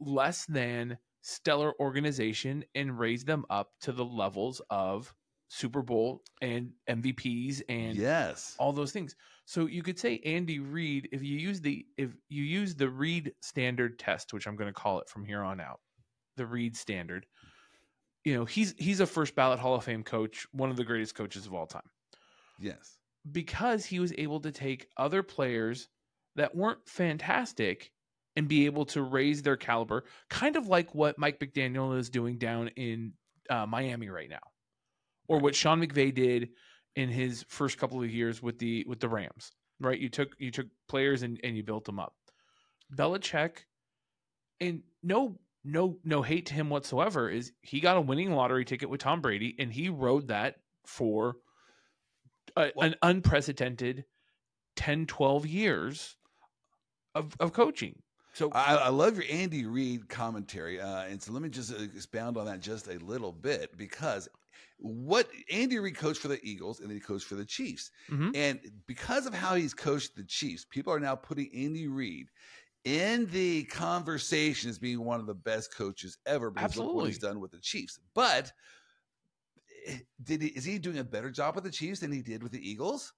[0.00, 5.14] less than stellar organization and raised them up to the levels of
[5.48, 8.54] Super Bowl and MVPs and yes.
[8.58, 9.14] all those things.
[9.44, 13.32] So you could say Andy Reid if you use the if you use the Reid
[13.42, 15.80] standard test, which I'm going to call it from here on out,
[16.36, 17.26] the Reid standard.
[18.24, 21.14] You know, he's he's a first ballot Hall of Fame coach, one of the greatest
[21.14, 21.82] coaches of all time
[22.58, 22.96] Yes.
[23.30, 25.88] because he was able to take other players
[26.36, 27.90] that weren't fantastic
[28.36, 32.38] and be able to raise their caliber, kind of like what Mike McDaniel is doing
[32.38, 33.12] down in
[33.50, 34.40] uh, Miami right now,
[35.28, 36.50] or what Sean McVay did
[36.96, 39.52] in his first couple of years with the with the Rams.
[39.80, 42.14] Right, you took you took players and, and you built them up.
[42.94, 43.64] Belichick,
[44.60, 48.88] and no no no hate to him whatsoever, is he got a winning lottery ticket
[48.88, 50.56] with Tom Brady and he rode that
[50.86, 51.36] for
[52.56, 54.04] a, an unprecedented
[54.76, 56.16] 10 12 years
[57.14, 57.94] of, of coaching
[58.34, 61.76] so I, I love your Andy Reid commentary, uh, and so let me just uh,
[61.76, 64.28] expound on that just a little bit because
[64.78, 68.34] what Andy Reid coached for the Eagles and then he coached for the Chiefs, Mhm.
[68.34, 72.28] and because of how he's coached the Chiefs, people are now putting Andy Reid
[72.84, 77.18] in the conversation as being one of the best coaches ever because look what he's
[77.18, 77.98] done with the Chiefs.
[78.14, 78.52] But
[79.86, 82.42] eh, did he, is he doing a better job with the Chiefs than he did
[82.42, 83.12] with the Eagles?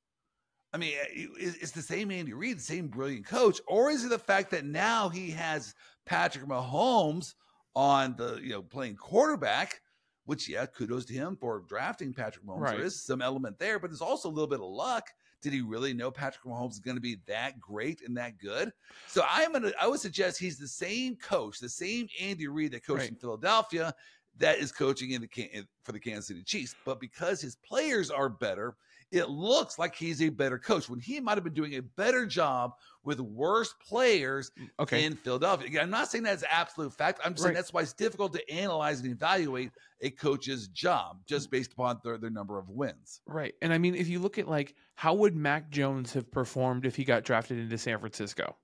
[0.72, 4.04] I mean, eh, is it's the same Andy Reid, the same brilliant coach, or is
[4.04, 7.34] it the fact that now he has Patrick Mahomes
[7.74, 9.80] on the you know playing quarterback?
[10.26, 12.60] Which yeah, kudos to him for drafting Patrick Mahomes.
[12.60, 12.76] Right.
[12.76, 15.08] There is some element there, but there's also a little bit of luck
[15.42, 18.72] Did he really know Patrick Mahomes is going to be that great and that good?
[19.06, 22.84] So I'm gonna I would suggest he's the same coach, the same Andy Reid that
[22.84, 23.10] coached Right.
[23.10, 23.94] in Philadelphia
[24.38, 26.74] that is coaching in the Can- for the Kansas City Chiefs.
[26.84, 28.76] But because his players are better,
[29.12, 32.26] it looks like he's a better coach when he might have been doing a better
[32.26, 32.72] job
[33.04, 35.04] with worse players mm, Okay.
[35.04, 35.68] in Philadelphia.
[35.68, 37.20] Again, I'm not saying that's absolute fact.
[37.24, 37.54] I'm saying Right.
[37.54, 39.70] that's why it's difficult to analyze and evaluate
[40.00, 43.20] a coach's job just based upon their, their number of wins.
[43.26, 43.54] Right.
[43.62, 46.96] And I mean, if you look at like how would Mac Jones have performed if
[46.96, 48.56] he got drafted into San Francisco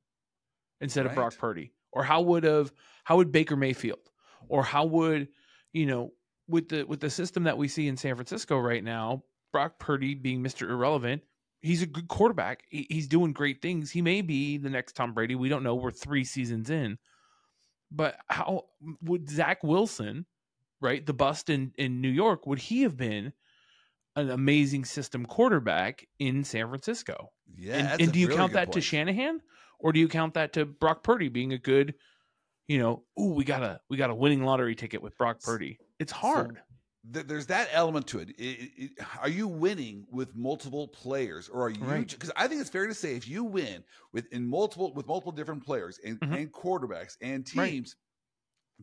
[0.81, 1.73] instead of Brock Purdy?
[1.93, 2.73] Or how would have
[3.05, 4.01] how would Baker Mayfield?
[4.49, 5.29] Or how would,
[5.73, 6.13] you know,
[6.49, 10.15] with the with the system that we see in San Francisco right now, Brock Purdy
[10.15, 10.69] being Mr.
[10.69, 11.23] Irrelevant,
[11.61, 12.65] he's a good quarterback.
[12.69, 13.91] He, he's doing great things.
[13.91, 15.35] He may be the next Tom Brady.
[15.35, 15.75] We don't know.
[15.75, 16.99] We're three seasons in.
[17.91, 18.67] But how
[19.03, 20.27] would Zach Wilson,
[20.81, 23.33] right, the bust in, in New York, would he have been
[24.17, 27.33] an amazing system quarterback in San Francisco?
[27.55, 27.93] Yeah.
[27.93, 28.81] and and do you really count that to.
[28.81, 29.41] Shanahan,
[29.79, 31.95] or do you count that to Brock Purdy being a good,
[32.73, 35.79] you know, ooh, we got a we got a winning lottery ticket with Brock Purdy?
[36.01, 36.59] It's hard.
[37.13, 38.31] Th- There's that element to it.
[38.31, 41.85] It- it- it- Are you winning with multiple players, or are you?
[41.85, 42.09] Right.
[42.09, 45.33] Because I think it's fair to say if you win with in multiple with multiple
[45.33, 46.37] different players and, Mhm.
[46.39, 47.97] and quarterbacks and teams,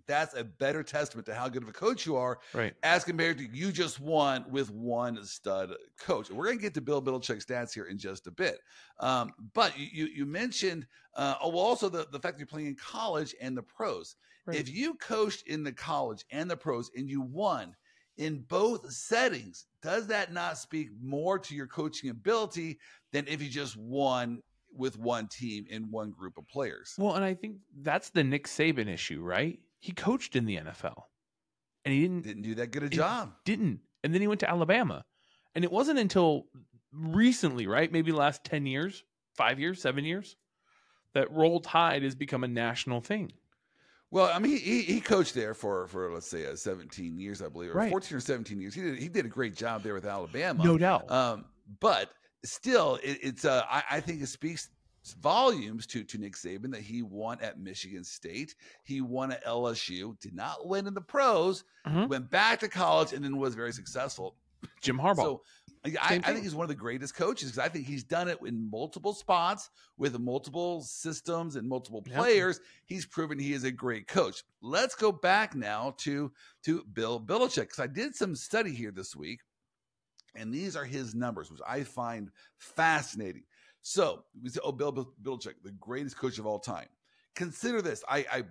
[0.07, 2.73] that's a better testament to how good of a coach you are right.
[2.83, 6.29] as compared to you just won with one stud coach.
[6.29, 8.59] We're going to get to Bill Belichick stats here in just a bit.
[8.99, 12.47] Um, but you you, you mentioned uh, oh, well, also the, the fact that you're
[12.47, 14.15] playing in college and the pros.
[14.45, 14.57] Right.
[14.57, 17.75] If you coached in the college and the pros and you won
[18.17, 22.79] in both settings, does that not speak more to your coaching ability
[23.11, 24.41] than if you just won
[24.75, 26.93] with one team in one group of players?
[26.97, 29.59] Well, and I think that's the Nick Saban issue, right?
[29.79, 31.03] He coached in the NFL,
[31.85, 33.33] and he didn't Didn't do that good a job.
[33.45, 35.05] didn't, and then he went to Alabama,
[35.55, 36.45] and it wasn't until
[36.91, 37.91] recently, right?
[37.91, 39.03] Maybe last ten years,
[39.35, 40.35] five years, seven years,
[41.13, 43.31] that Roll Tide has become a national thing.
[44.11, 47.41] Well, I mean, he, he he coached there for for let's say uh, 17 years,
[47.43, 47.91] I believe, or Right.
[47.91, 48.73] 14 or 17 years.
[48.73, 50.63] He did he did a great job there with Alabama.
[50.63, 51.09] No doubt.
[51.11, 51.45] Um,
[51.79, 52.09] but
[52.43, 54.69] still, it, it's uh, I, I think it speaks
[55.13, 60.19] volumes to to Nick Saban that he won at Michigan State, he won at LSU,
[60.19, 62.07] did not win in the pros, Mhm.
[62.09, 64.35] went back to college, and then was very successful.
[64.81, 65.15] Jim Harbaugh.
[65.15, 65.43] So
[65.85, 68.37] I, I think he's one of the greatest coaches because I think he's done it
[68.45, 72.17] in multiple spots with multiple systems and multiple Yep.
[72.17, 72.59] players.
[72.85, 74.43] He's proven he is a great coach.
[74.61, 79.15] Let's go back now to to Bill Belichick because I did some study here this
[79.15, 79.39] week,
[80.35, 83.43] and these are his numbers, which I find fascinating.
[83.81, 86.87] So we say, oh, Bill Bill Belichick, the greatest coach of all time.
[87.35, 88.03] Consider this.
[88.09, 88.43] I I,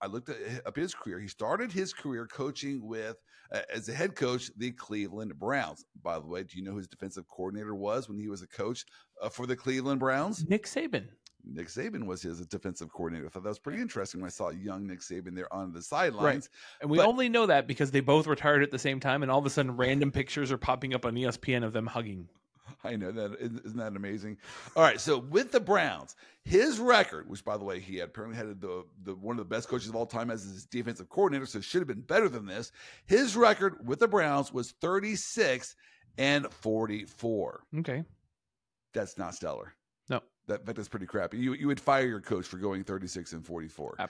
[0.00, 0.36] I looked at
[0.66, 1.18] up his career.
[1.18, 3.16] He started his career coaching with
[3.52, 5.84] uh, as a head coach the Cleveland Browns.
[6.02, 8.46] By the way, do you know who his defensive coordinator was when he was a
[8.46, 8.84] coach
[9.20, 10.48] uh, for the Cleveland Browns?
[10.48, 11.08] Nick Saban.
[11.44, 13.26] Nick Saban was his defensive coordinator.
[13.26, 15.80] I thought that was pretty interesting when I saw young Nick Saban there on the
[15.80, 16.50] sidelines.
[16.80, 19.30] And we But- only know that because they both retired at the same time, and
[19.32, 22.28] all of a sudden, random pictures are popping up on ESPN of them hugging.
[22.84, 24.38] I know that isn't that amazing.
[24.76, 26.14] All right, so with the Browns,
[26.44, 29.54] his record, which by the way he had apparently had the, the one of the
[29.54, 32.46] best coaches of all time as his defensive coordinator, so should have been better than
[32.46, 32.70] this.
[33.06, 35.74] His record with the Browns was 36
[36.18, 37.64] and 44.
[37.78, 38.04] Okay.
[38.94, 39.74] That's not stellar.
[40.08, 40.22] No.
[40.46, 41.38] That, that that's pretty crappy.
[41.38, 43.96] You you would fire your coach for going 36 and 44.
[43.98, 44.06] Uh, Uh,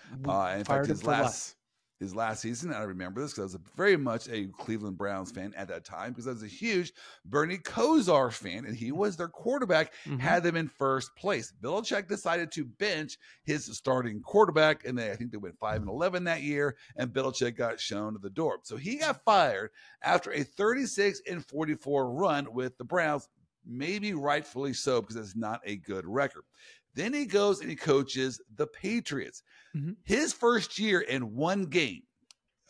[0.59, 1.57] in fired fact, his last.
[2.01, 4.97] His last season, and I remember this because I was a, very much a Cleveland
[4.97, 6.93] Browns fan at that time because I was a huge
[7.25, 10.21] Bernie Kosar fan, and he was their quarterback, Mhm.
[10.21, 11.53] had them in first place.
[11.61, 15.89] Belichick decided to bench his starting quarterback, and they I think they went five and
[15.91, 18.61] eleven that year, and Belichick got shown to the door.
[18.63, 19.71] So he got fired
[20.03, 23.29] after a 36 and 44 run with the Browns,
[23.67, 26.45] maybe rightfully so because it's not a good record.
[26.95, 29.43] Then he goes and he coaches the Patriots.
[29.77, 29.97] Mhm.
[30.05, 32.03] His first year in one game,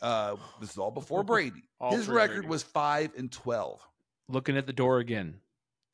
[0.01, 1.63] uh, this is all before Brady.
[1.79, 2.47] All His record Brady.
[2.49, 3.81] was five and twelve.
[4.27, 5.39] Looking at the door again.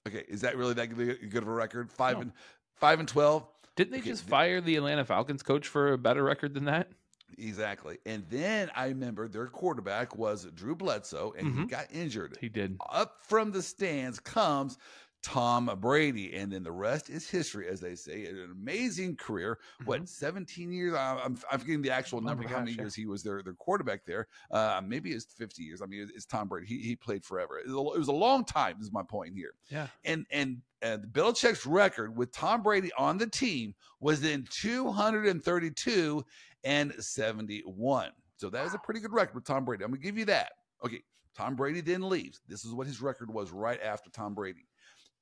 [0.08, 1.92] Okay, is that really that good of a record?
[1.92, 2.22] Five No.
[2.24, 2.34] and
[2.76, 3.48] five and twelve.
[3.76, 6.92] Didn't they Okay, just fire the Atlanta Falcons coach for a better record than that?
[7.38, 7.98] Exactly.
[8.06, 11.70] And then I remember their quarterback was Drew Bledsoe, and he Mhm.
[11.70, 12.38] got injured.
[12.40, 12.78] He did.
[12.90, 14.78] Up from the stands comes
[15.26, 18.28] Tom Brady, and then the rest is history, as they say.
[18.28, 19.58] An amazing career.
[19.86, 20.94] What, 17 years?
[20.94, 22.28] I- I'm, I'm forgetting the actual Mm-hmm.
[22.28, 22.82] Oh number my how many yeah.
[22.84, 24.28] years he was their, their quarterback there.
[24.52, 25.82] Uh, maybe it's 50 years.
[25.82, 26.68] I mean, it's Tom Brady.
[26.68, 27.58] He, he played forever.
[27.58, 29.54] It was, a, it was a long time, is my point here.
[29.70, 29.88] Yeah.
[30.04, 36.24] And and uh, Belichick's record with Tom Brady on the team was then 232
[36.64, 38.12] and 71.
[38.38, 39.84] So that is a pretty good record with Tom Brady.
[39.84, 40.52] I'm going to give you that.
[40.86, 41.02] Okay,
[41.36, 42.42] Tom Brady then leaves.
[42.48, 44.68] This is what his record was right after Tom Brady.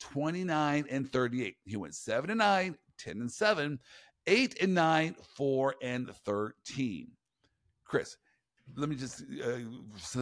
[0.01, 1.55] 29 and 38.
[1.65, 3.79] He went 7 and 9, 10 and 7,
[4.27, 7.11] 8 and 9, 4 and 13.
[7.85, 8.17] Chris,
[8.75, 9.57] let me just uh,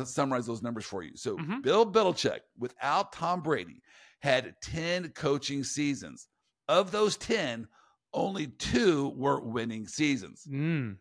[0.05, 1.15] summarize those numbers for you.
[1.15, 1.61] So, Mhm.
[1.61, 3.81] Bill Belichick, without Tom Brady,
[4.21, 6.27] had 10 coaching seasons.
[6.67, 7.67] Of those 10,
[8.13, 10.45] only two were winning seasons.
[10.49, 10.97] Mm.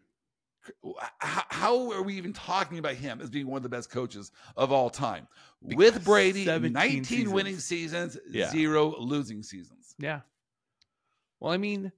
[1.19, 4.73] How, are we even talking about him as being one of the best coaches of
[4.73, 5.27] all time?
[5.67, 7.29] Because With Brady, 19 seasons.
[7.33, 8.51] winning seasons, Yeah.
[8.51, 9.95] zero losing seasons.
[9.99, 10.21] Yeah.
[11.39, 11.93] Well, I mean,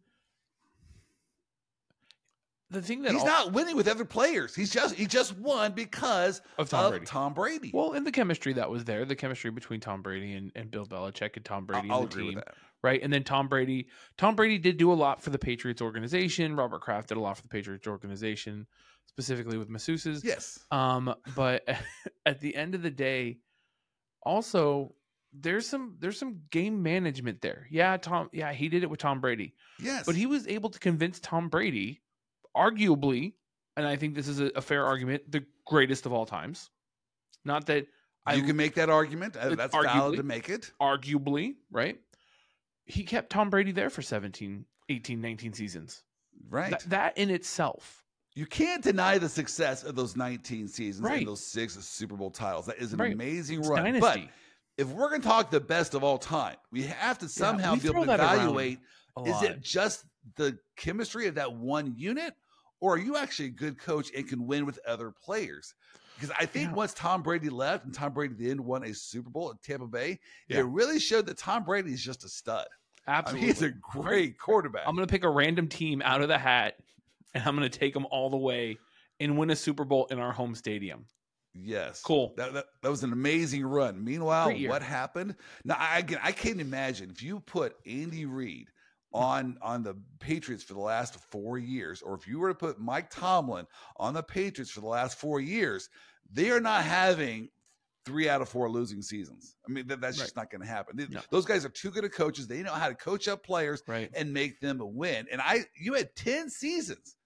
[2.72, 4.54] the thing that He's al- not winning with other players.
[4.54, 7.06] He's just he just won because of Tom of Brady.
[7.06, 7.70] Tom Brady.
[7.72, 10.86] Well, and the chemistry that was there, the chemistry between Tom Brady and, and Bill
[10.86, 12.54] Belichick and Tom Brady I'll, and the agree team, with that.
[12.82, 13.00] right?
[13.02, 16.56] And then Tom Brady, Tom Brady did do a lot for the Patriots organization.
[16.56, 18.66] Robert Kraft did a lot for the Patriots organization,
[19.06, 20.24] specifically with masseuses.
[20.24, 20.58] Yes.
[20.70, 21.62] Um, but
[22.26, 23.38] at the end of the day,
[24.22, 24.94] also
[25.34, 27.66] there's some there's some game management there.
[27.70, 28.28] Yeah, Tom.
[28.32, 30.04] Yeah, he did it with Tom Brady, Yes.
[30.04, 32.01] but he was able to convince Tom Brady,
[32.56, 33.32] arguably,
[33.76, 36.70] and I think this is a, a fair argument, the greatest of all times.
[37.44, 37.86] Not that
[38.26, 39.36] I you can make that argument.
[39.36, 39.82] Uh, That's arguably.
[39.94, 40.70] valid to make it.
[40.80, 41.98] arguably, right?
[42.84, 46.02] He kept Tom Brady there for 17, 18, 19 seasons.
[46.48, 46.70] Right.
[46.70, 51.18] That, that in itself, you can't deny the success of those 19 seasons Right.
[51.18, 52.66] and those six Super Bowl titles.
[52.66, 53.12] That is an Right.
[53.12, 53.84] amazing it's run.
[53.84, 54.00] dynasty.
[54.00, 54.28] But
[54.78, 57.80] if we're going to talk the best of all time, we have to somehow we
[57.80, 58.78] be able to evaluate
[59.26, 60.04] is it just
[60.36, 62.34] the chemistry of that one unit,
[62.80, 65.74] or are you actually a good coach and can win with other players?
[66.14, 66.74] Because I think Yeah.
[66.74, 70.20] once Tom Brady left and Tom Brady then won a Super Bowl at Tampa Bay,
[70.48, 70.58] Yeah.
[70.58, 72.66] it really showed that Tom Brady is just a stud.
[73.06, 73.46] I Absolutely.
[73.46, 74.82] mean, he's a great quarterback.
[74.86, 76.76] I'm going to pick a random team out of the hat
[77.34, 78.78] and I'm going to take them all the way
[79.18, 81.06] and win a Super Bowl in our home stadium.
[81.54, 82.00] Yes.
[82.02, 82.32] Cool.
[82.36, 84.02] That, that, that was an amazing run.
[84.02, 85.36] Meanwhile, what happened?
[85.64, 88.68] Now, I, again, I can't imagine if you put Andy Reid
[89.14, 92.80] on on the Patriots for the last four years, or if you were to put
[92.80, 95.88] Mike Tomlin on the Patriots for the last four years,
[96.32, 97.48] they are not having
[98.04, 99.54] three out of four losing seasons.
[99.68, 100.96] I mean, that, that's just not going to happen.
[100.96, 101.20] They- No.
[101.30, 102.48] Those guys are too good of coaches.
[102.48, 104.10] They know how to coach up players Right.
[104.14, 105.26] and make them win.
[105.30, 107.16] And I, you had ten seasons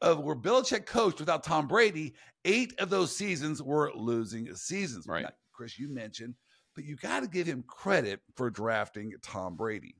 [0.00, 2.14] of where Belichick coached without Tom Brady.
[2.44, 5.06] Eight of those seasons were losing seasons.
[5.06, 5.22] Right.
[5.22, 6.34] Now, Chris, you mentioned,
[6.74, 9.94] but you got to give him credit for drafting Tom Brady.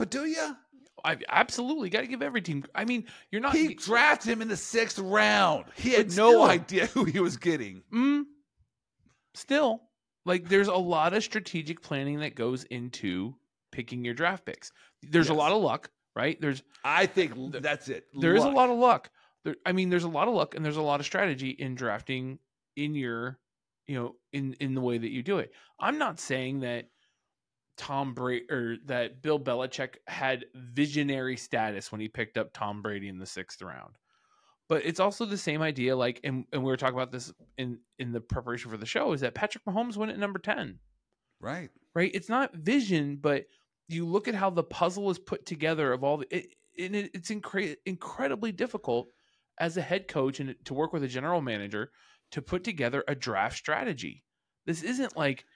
[0.00, 0.56] But do you?
[1.04, 2.64] I absolutely got to give every team.
[2.74, 3.54] I mean, you're not.
[3.54, 5.66] He drafted him in the sixth round.
[5.76, 6.42] He had no still.
[6.42, 7.82] idea who he was getting.
[7.92, 8.22] Mm,
[9.34, 9.82] still,
[10.24, 13.34] like, there's a lot of strategic planning that goes into
[13.72, 14.72] picking your draft picks.
[15.02, 16.40] There's a lot of luck, right?
[16.40, 18.04] There's I think that's it.
[18.18, 19.10] there is a lot of luck.
[19.44, 21.74] There, I mean, there's a lot of luck and there's a lot of strategy in
[21.74, 22.38] drafting
[22.74, 23.38] in your,
[23.86, 25.52] you know, in in the way that you do it.
[25.78, 26.88] I'm not saying that
[27.80, 33.08] Tom Brady or that Bill Belichick had visionary status when he picked up Tom Brady
[33.08, 33.96] in the sixth round.
[34.68, 37.78] But it's also the same idea, like, and, and we were talking about this in
[37.98, 40.78] in the preparation for the show, is that Patrick Mahomes went at number ten
[41.40, 41.70] right.
[41.94, 42.10] right?
[42.12, 43.46] It's not vision, but
[43.88, 47.10] you look at how the puzzle is put together of all the, it, and it,
[47.14, 49.08] it's incre- incredibly difficult
[49.58, 51.90] as a head coach and to work with a general manager
[52.32, 54.22] to put together a draft strategy.
[54.66, 55.46] This isn't like,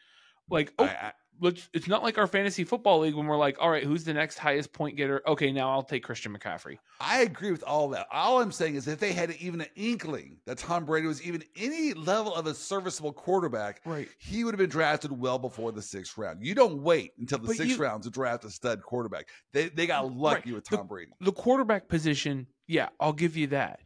[0.49, 1.69] like oh, I, I, let's.
[1.73, 4.39] It's not like our fantasy football league when we're like, all right, who's the next
[4.39, 5.23] highest point getter?
[5.27, 6.79] Okay, now I'll take Christian McCaffrey.
[7.01, 8.07] I agree with all that.
[8.13, 11.43] All I'm saying is if they had even an inkling that Tom Brady was even
[11.57, 14.09] any level of a serviceable quarterback, Right.
[14.19, 16.45] he would have been drafted well before the sixth round.
[16.45, 19.29] You don't wait until the But sixth you- round to draft a stud quarterback.
[19.53, 21.13] They they got lucky with The- Tom Brady.
[21.21, 23.81] the quarterback position, yeah, I'll give you that.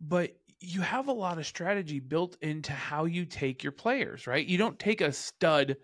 [0.00, 4.46] But you have a lot of strategy built into how you take your players, right?
[4.46, 5.76] You don't take a stud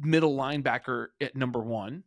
[0.00, 2.04] middle linebacker at number one,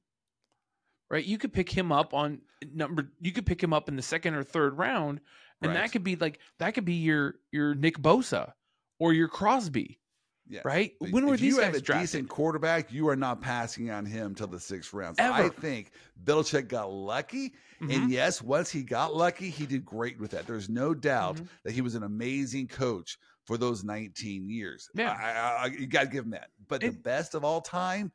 [1.10, 1.24] right?
[1.26, 2.42] You could pick him up on
[2.74, 3.12] number.
[3.22, 5.22] You could pick him up in the second or third round,
[5.62, 5.82] and Right.
[5.82, 8.54] that could be like that could be your your Nick Bosa
[9.00, 10.00] or your Crosby,
[10.48, 10.64] Yes.
[10.66, 10.94] right?
[11.00, 12.04] But When were if these you have a drafted?
[12.04, 15.18] decent quarterback, you are not passing on him till the sixth round.
[15.18, 15.92] So I think
[16.24, 17.54] Belichick got lucky.
[17.82, 17.94] Mhm.
[17.94, 20.48] And yes, once he got lucky, he did great with that.
[20.48, 21.48] There's no doubt Mhm.
[21.64, 24.90] that he was an amazing coach for those 19 years.
[24.96, 25.12] Yeah.
[25.12, 26.50] I, I, you got to give him that.
[26.68, 28.12] But the best of all time,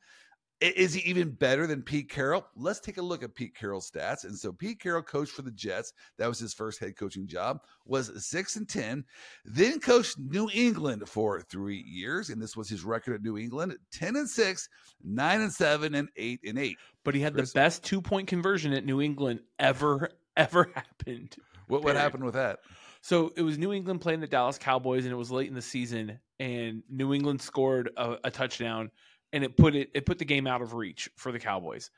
[0.61, 2.47] is he even better than Pete Carroll?
[2.55, 4.25] Let's take a look at Pete Carroll's stats.
[4.25, 5.95] And so Pete Carroll coached for the Jets.
[6.19, 7.61] That was his first head coaching job.
[7.87, 9.05] Was six and ten.
[9.47, 13.75] Then coached New England for three years, and this was his record at New England:
[13.91, 14.69] ten and six,
[15.03, 16.77] nine and seven, and eight and eight.
[17.05, 21.37] but he had Chris- the best two point conversion at New England ever ever happened.
[21.69, 22.59] What what happened with that?
[23.03, 25.63] So it was New England playing the Dallas Cowboys, and it was late in the
[25.63, 28.91] season, and New England scored a, a touchdown,
[29.33, 31.91] and it put it it put the game out of reach for the Cowboys.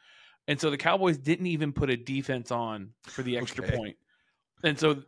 [0.48, 3.76] And so the Cowboys didn't even put a defense on for the extra Okay.
[3.76, 3.96] point.
[4.64, 5.02] And so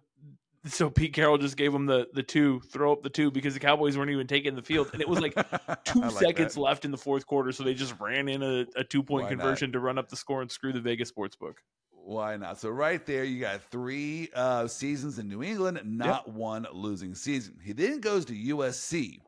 [0.67, 3.61] so Pete Carroll just gave them the the two, throw up the two because the
[3.61, 4.91] Cowboys weren't even taking the field.
[4.93, 5.37] And it was like
[5.85, 6.57] two like seconds that.
[6.57, 9.31] left in the fourth quarter, so they just ran in a, a two point Why
[9.31, 9.37] not?
[9.43, 11.63] conversion to run up the score and screw the Vegas sports book.
[12.07, 12.61] Why not?
[12.61, 17.57] So right there, you got three uh, seasons in New England, not one losing season.
[17.63, 19.21] He then goes to USC,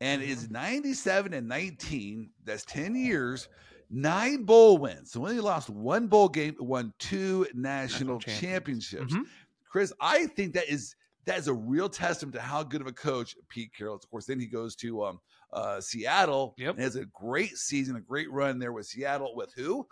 [0.00, 0.52] and is Mm-hmm.
[0.54, 2.30] 97 and 19.
[2.44, 3.48] That's 10 years,
[3.90, 5.12] nine bowl wins.
[5.12, 8.88] So when he lost one bowl game, won two national, National champions.
[8.88, 9.12] championships.
[9.14, 9.26] Mhm.
[9.70, 12.92] Chris, I think that is that is a real testament to how good of a
[12.92, 14.02] coach Pete Carroll is.
[14.04, 15.20] Of course, then he goes to um,
[15.52, 16.74] uh, Seattle Yep.
[16.74, 19.36] and has a great season, a great run there with Seattle.
[19.36, 19.86] With who?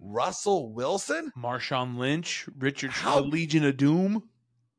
[0.00, 1.32] Russell Wilson.
[1.36, 4.28] Marshawn Lynch, Richard How- the Legion of Doom.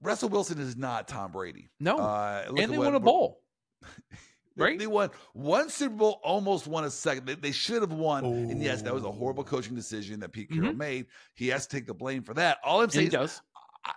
[0.01, 1.70] Russell Wilson is not Tom Brady.
[1.80, 3.41] No, Uh, and they what- won a bowl.
[4.57, 4.80] Right?
[4.80, 7.26] They won one Super Bowl, almost won a second.
[7.26, 8.24] They, they should have won.
[8.24, 11.07] And yes, that was a horrible coaching decision that Pete Carroll made.
[11.34, 12.59] He has to take the blame for that.
[12.63, 13.41] All I'm saying is.
[13.86, 13.91] I,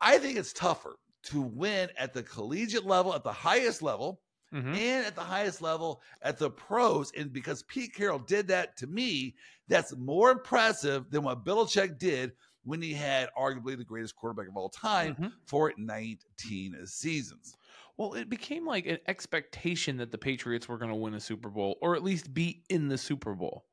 [0.00, 0.94] I think it's tougher
[1.24, 4.20] to win at the collegiate level, at the highest level,
[4.52, 4.78] Mhm.
[4.78, 7.12] and at the highest level at the pros.
[7.12, 9.36] And because Pete Carroll did that to me,
[9.68, 12.32] that's more impressive than what Belichick did
[12.64, 15.32] when he had arguably the greatest quarterback of all time Mhm.
[15.46, 17.56] for 19 seasons.
[17.96, 21.50] Well, it became like an expectation that the Patriots were going to win a Super
[21.50, 23.66] Bowl or at least be in the Super Bowl.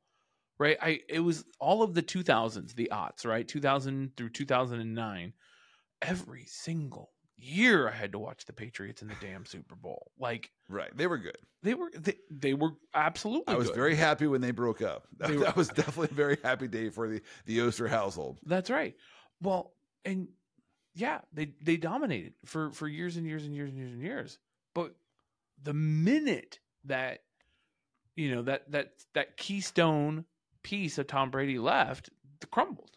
[0.58, 0.78] Right?
[0.82, 3.46] I it was all of the 2000s, the odds, right?
[3.48, 5.34] 2000 through 2009.
[6.02, 10.10] Every single year I had to watch the Patriots in the damn Super Bowl.
[10.18, 10.90] Like Right.
[10.96, 11.36] They were good.
[11.62, 13.76] they were they, they were absolutely I was good.
[13.76, 15.06] very happy when they broke up.
[15.18, 18.38] That, They were- that was definitely a very happy day for the, the Oster household.
[18.46, 18.94] That's right.
[19.42, 19.72] Well,
[20.04, 20.28] and
[20.94, 24.38] yeah, they they dominated for for years and years and years and years and years.
[24.74, 24.94] But
[25.62, 27.22] the minute that
[28.14, 30.24] you know that that that keystone
[30.62, 32.08] piece of Tom Brady left,
[32.40, 32.95] it crumbled.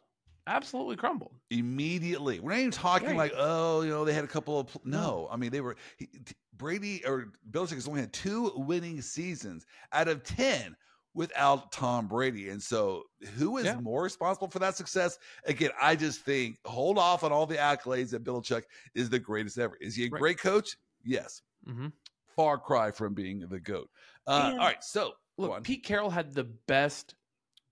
[0.49, 1.35] Absolutely crumbled.
[1.51, 2.39] Immediately.
[2.39, 3.17] We're not even talking Right.
[3.17, 4.67] like, oh, you know, they had a couple of.
[4.67, 5.27] Pl- no.
[5.31, 5.75] I mean, they were.
[5.97, 6.09] He,
[6.57, 10.75] Brady or Belichick has only had two winning seasons out of 10
[11.13, 12.49] without Tom Brady.
[12.49, 13.03] And so,
[13.37, 13.79] who is Yeah.
[13.79, 15.19] more responsible for that success?
[15.45, 18.63] Again, I just think hold off on all the accolades that Belichick
[18.95, 19.77] is the greatest ever.
[19.79, 20.19] Is he a Right.
[20.19, 20.75] great coach?
[21.03, 21.41] Yes.
[21.65, 21.87] hmm
[22.35, 23.89] Far cry from being the GOAT.
[24.25, 24.83] Uh, all right.
[24.83, 25.63] So, Look.
[25.63, 27.15] Pete Carroll had the best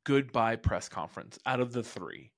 [0.04, 2.32] goodbye press conference out of the three.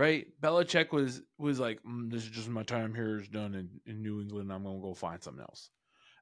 [0.00, 0.26] Right?
[0.40, 4.02] Belichick was was like, "Mm, "This is just my time here is done in, in
[4.02, 4.50] New England.
[4.50, 5.68] I'm gonna go find something else."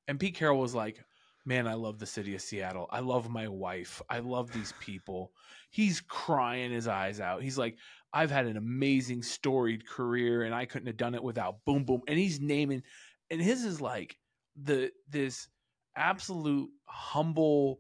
[0.08, 1.04] And Pete Carroll was like,
[1.44, 2.88] "Man, I love the city of Seattle.
[2.90, 4.02] I love my wife.
[4.10, 5.32] I love these people."
[5.70, 7.44] He's crying his eyes out.
[7.44, 7.78] He's like,
[8.12, 12.02] "I've had an amazing storied career, and I couldn't have done it without boom boom."
[12.08, 12.82] And he's naming,
[13.30, 14.18] and his is like
[14.56, 15.46] the this
[15.94, 17.78] absolute humble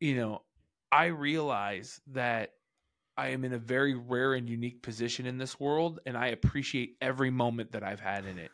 [0.00, 0.42] you know,
[0.90, 2.54] I realize that
[3.16, 6.96] I am in a very rare and unique position in this world, and I appreciate
[7.00, 8.50] every moment that I've had in it.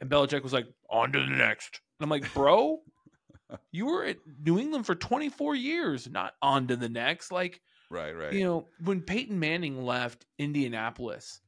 [0.00, 1.80] And Belichick was like, on to the next.
[1.98, 2.78] And I'm like, bro,
[3.72, 7.32] you were at New England for 24 years, not on to the next.
[7.32, 8.32] Like, right, right.
[8.32, 11.40] you know, when Peyton Manning left Indianapolis,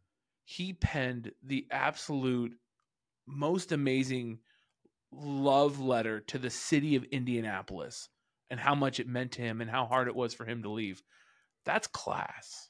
[0.45, 2.53] he penned the absolute
[3.27, 4.39] most amazing
[5.13, 8.09] love letter to the city of Indianapolis
[8.51, 10.71] and how much it meant to him and how hard it was for him to
[10.71, 11.03] leave.
[11.65, 12.69] That's class.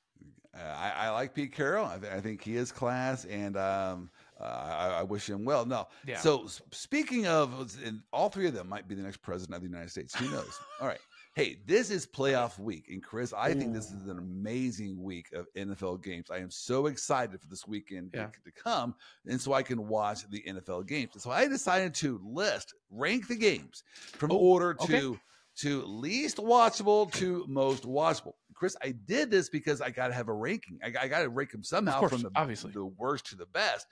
[0.54, 1.86] Uh, I, I like Pete Carroll.
[1.86, 4.10] I, th- I think he is class, and um,
[4.40, 5.64] uh, I, I wish him well.
[5.64, 6.18] No, Yeah.
[6.18, 7.72] So speaking of,
[8.12, 10.14] all three of them might be the next president of the United States.
[10.16, 10.58] Who knows?
[10.80, 10.98] all right.
[11.36, 15.46] Hey, this is playoff week, and Chris, I think this is an amazing week of
[15.56, 16.28] NFL games.
[16.28, 18.26] I am so excited for this weekend to- Yeah.
[18.44, 21.12] to, come, and so I can watch the NFL games.
[21.18, 24.98] So I decided to list, rank the games from Oh, order okay.
[24.98, 25.20] to
[25.58, 28.34] to least watchable to most watchable.
[28.60, 30.78] Chris, I did this because I got to have a ranking.
[30.84, 32.72] I, I got to rank them somehow course, from the, obviously.
[32.72, 33.86] the worst to the best.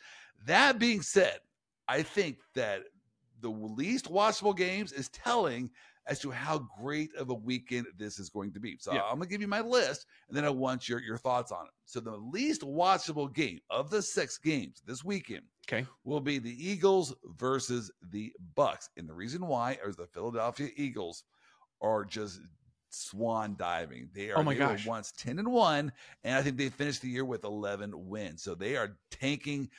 [0.44, 1.38] That being said,
[1.88, 2.82] I think that
[3.40, 5.70] the least watchable games is telling
[6.06, 8.76] as to how great of a weekend this is going to be.
[8.78, 9.04] So Yeah.
[9.04, 11.64] I'm going to give you my list, and then I want your, your thoughts on
[11.64, 11.72] it.
[11.86, 15.86] So the least watchable game of the six games this weekend Okay.
[16.04, 18.90] will be the Eagles versus the Bucks.
[18.98, 21.24] And the reason why is the Philadelphia Eagles
[21.80, 22.40] are just
[22.90, 24.08] swan diving.
[24.14, 24.86] They are Oh my they gosh.
[24.86, 25.92] once 10 and 1
[26.24, 28.42] and I think they finished the year with 11 wins.
[28.42, 29.70] So they are tanking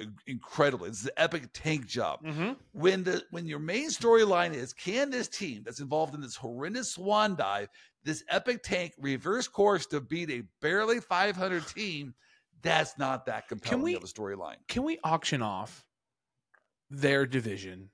[0.00, 0.88] uh, incredibly.
[0.90, 2.20] This is an epic tank job.
[2.24, 2.52] Mm-hmm.
[2.72, 6.92] When the when your main storyline is can this team that's involved in this horrendous
[6.92, 7.68] swan dive,
[8.04, 12.14] this epic tank reverse course to beat a barely 500 team,
[12.62, 14.56] that's not that compelling we- of a storyline.
[14.68, 15.84] Can we auction off
[16.90, 17.90] their division?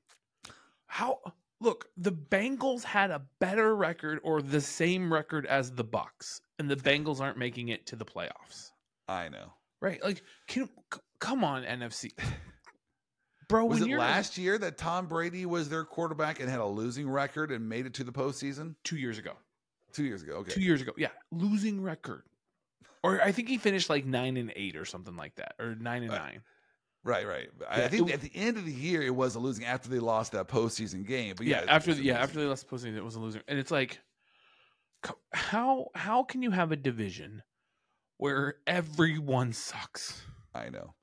[0.86, 1.18] How
[1.60, 6.70] look, the Bengals had a better record or the same record as the Bucks, and
[6.70, 8.70] the Bengals aren't making it to the playoffs.
[9.08, 9.52] I know.
[9.80, 10.02] Right?
[10.02, 12.10] Like, can c- come on, NFC,
[13.48, 13.66] bro.
[13.66, 17.50] Was it last year that Tom Brady was their quarterback and had a losing record
[17.50, 18.74] and made it to the postseason?
[18.84, 19.32] two years ago?
[19.92, 20.34] Two years ago.
[20.38, 20.52] Okay.
[20.52, 22.22] Two years ago, yeah, losing record,
[23.02, 26.02] or I think he finished like nine and eight or something like that, or nine
[26.02, 26.42] and Uh, nine.
[27.04, 27.48] Right, right.
[27.68, 29.98] I think it- at the end of the year it was a losing after they
[29.98, 31.34] lost that postseason game.
[31.36, 33.42] But yeah, yeah, after the, yeah after they lost the postseason, it was a loser,
[33.46, 34.00] and it's like,
[35.32, 37.42] how how can you have a division
[38.16, 40.22] where everyone sucks?
[40.54, 40.94] I know.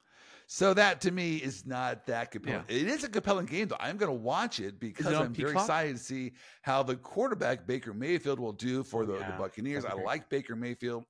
[0.47, 2.65] So that to me is not that compelling.
[2.67, 3.77] It is a compelling game, though.
[3.79, 7.65] I'm going to watch it because it I'm very excited to see how the quarterback
[7.65, 9.35] Baker Mayfield will do for Oh, the, the.
[9.37, 9.85] Buccaneers.
[9.85, 11.05] I like Baker Mayfield,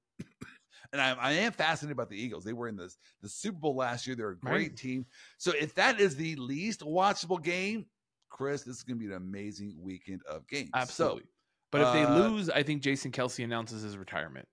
[0.93, 2.43] and I, I am fascinated about the Eagles.
[2.43, 4.15] They were in the the Super Bowl last year.
[4.15, 4.77] They're a great Right.
[4.77, 5.05] team.
[5.37, 7.85] So if that is the least watchable game,
[8.29, 10.69] Chris, this is going to be an amazing weekend of games.
[10.73, 11.23] Absolutely.
[11.71, 14.47] but if they uh, lose, I think Jason Kelce announces his retirement.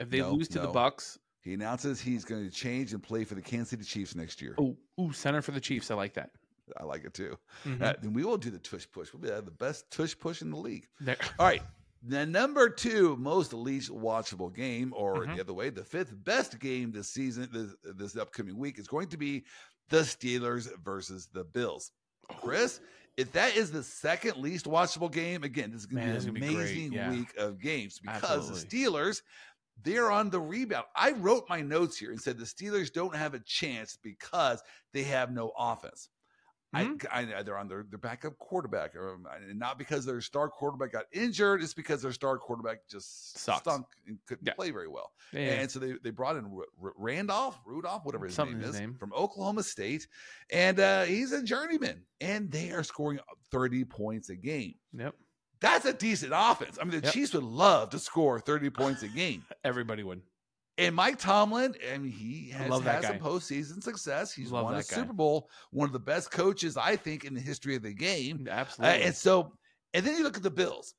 [0.00, 0.68] If they No, lose to the.
[0.68, 4.40] Bucks, He announces he's going to change and play for the Kansas City Chiefs next
[4.42, 4.54] year.
[4.58, 5.90] oh, ooh, center for the Chiefs.
[5.90, 6.30] I like that.
[6.78, 7.38] I like it too.
[7.64, 7.80] Mhm.
[7.80, 9.12] Uh, then we will do the tush push.
[9.12, 10.86] We'll be the best tush push in the league.
[11.00, 11.62] There- All right.
[12.02, 15.34] The number two most least watchable game, or Mhm.
[15.36, 19.08] the other way, the fifth best game this season, this, this upcoming week, is going
[19.08, 19.44] to be
[19.88, 21.92] the Steelers versus the Bills.
[22.28, 22.80] Chris,
[23.16, 26.26] if that is the second least watchable game, again, this is going to be an
[26.26, 27.10] gonna be amazing yeah.
[27.10, 28.60] week of games because Absolutely.
[28.60, 29.22] the Steelers,
[29.82, 30.86] they're on the rebound.
[30.94, 35.02] I wrote my notes here and said the Steelers don't have a chance because they
[35.04, 36.08] have no offense.
[36.74, 37.06] Mhm.
[37.10, 39.18] I, I, they're on their, their backup quarterback, or,
[39.54, 41.62] not because their star quarterback got injured.
[41.62, 43.60] It's because their star quarterback just Sucks.
[43.60, 44.54] stunk and couldn't Yeah.
[44.54, 45.12] play very well.
[45.32, 45.60] Yeah.
[45.60, 48.74] And so they, they brought in R- R- Randolph, Rudolph, whatever his Something name his
[48.74, 48.94] is, name.
[48.94, 50.06] from Oklahoma State,
[50.50, 52.02] and uh, he's a journeyman.
[52.20, 54.74] And they are scoring thirty points a game.
[54.92, 55.14] Yep.
[55.60, 56.78] That's a decent offense.
[56.80, 57.12] I mean, the Yep.
[57.14, 59.44] Chiefs would love to score thirty points a game.
[59.64, 60.20] Everybody would.
[60.78, 64.32] And Mike Tomlin, I mean, he has had some postseason success.
[64.32, 64.82] He's Love won a guy.
[64.82, 68.46] Super Bowl, one of the best coaches, I think, in the history of the game.
[68.46, 69.02] Uh, Absolutely.
[69.02, 69.52] and so,
[69.94, 70.94] and then you look at the Bills.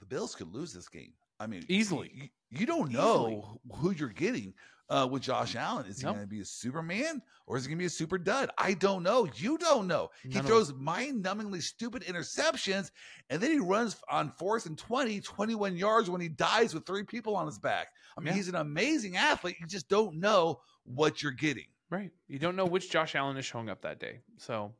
[0.00, 1.12] The Bills could lose this game.
[1.38, 2.10] I mean, Easily.
[2.12, 4.52] You, you don't know who you're getting
[4.92, 5.86] uh, with Josh Allen.
[5.86, 6.16] Is he Nope.
[6.16, 8.50] going to be a Superman or is he going to be a super dud?
[8.58, 9.26] I don't know.
[9.36, 10.10] You don't know.
[10.22, 12.90] he None of throws mind-numbingly stupid interceptions,
[13.30, 17.04] and then he runs on fourth and 20, 21 yards when he dies with three
[17.04, 17.88] people on his back.
[18.16, 18.34] I mean, Yeah.
[18.34, 19.56] he's an amazing athlete.
[19.60, 21.66] You just don't know what you're getting.
[21.90, 22.10] right.
[22.28, 24.20] You don't know which Josh Allen is showing up that day.
[24.38, 24.72] So all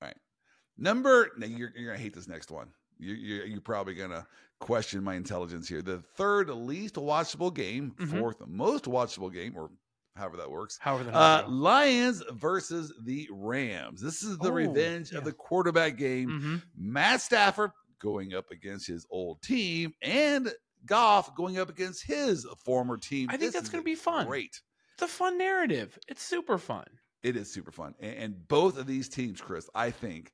[0.00, 0.16] right.
[0.78, 2.68] Number, now you're, you're gonna hate this next one.
[2.98, 4.26] You, you, you're probably gonna
[4.62, 5.82] question my intelligence here.
[5.82, 8.18] The third least watchable game, Mhm.
[8.18, 9.70] fourth most watchable game, or
[10.16, 10.78] however that works.
[10.80, 14.00] however the Uh, Lions versus the Rams.
[14.00, 15.18] This is the Oh, revenge yeah.
[15.18, 16.40] of the quarterback game.
[16.40, 20.52] hmm Matt Stafford going up against his old team, and
[20.84, 23.28] Goff going up against his former team.
[23.28, 24.26] I think This that's gonna be fun.
[24.26, 24.60] Great.
[24.94, 25.96] It's a fun narrative.
[26.08, 26.86] It's super fun.
[27.22, 27.94] It is super fun.
[28.00, 30.32] And, and both of these teams, Chris, I think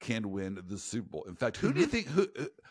[0.00, 1.24] can win the Super Bowl.
[1.28, 1.90] In fact, who do you Mm-hmm.
[1.90, 2.26] think who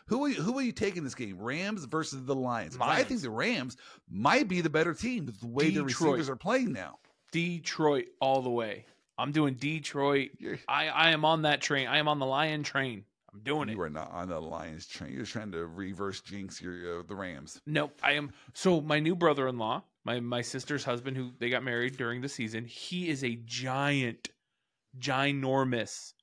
[0.07, 1.37] who will you, who will you take in this game?
[1.39, 2.77] Rams versus the Lions.
[2.81, 3.77] I think the Rams
[4.09, 5.85] might be the better team with the way the Detroit.
[6.13, 6.97] receivers are playing now.
[7.31, 8.85] Detroit all the way.
[9.17, 10.31] I'm doing Detroit.
[10.39, 11.87] You're, I, I am on that train.
[11.87, 13.03] I am on the Lion train.
[13.31, 13.73] I'm doing it.
[13.73, 15.13] you are not on the Lions train.
[15.13, 17.61] You're trying to reverse jinx your uh, the Rams.
[17.67, 18.31] No, I am.
[18.55, 22.65] So my new brother-in-law, my my sister's husband, who they got married during the season,
[22.65, 24.29] he is a giant,
[24.97, 26.13] ginormous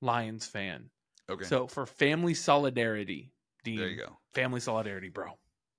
[0.00, 0.90] Lions fan.
[1.28, 3.32] Okay, So for family solidarity,
[3.64, 4.16] Dean, there you go.
[4.32, 5.32] family solidarity, bro.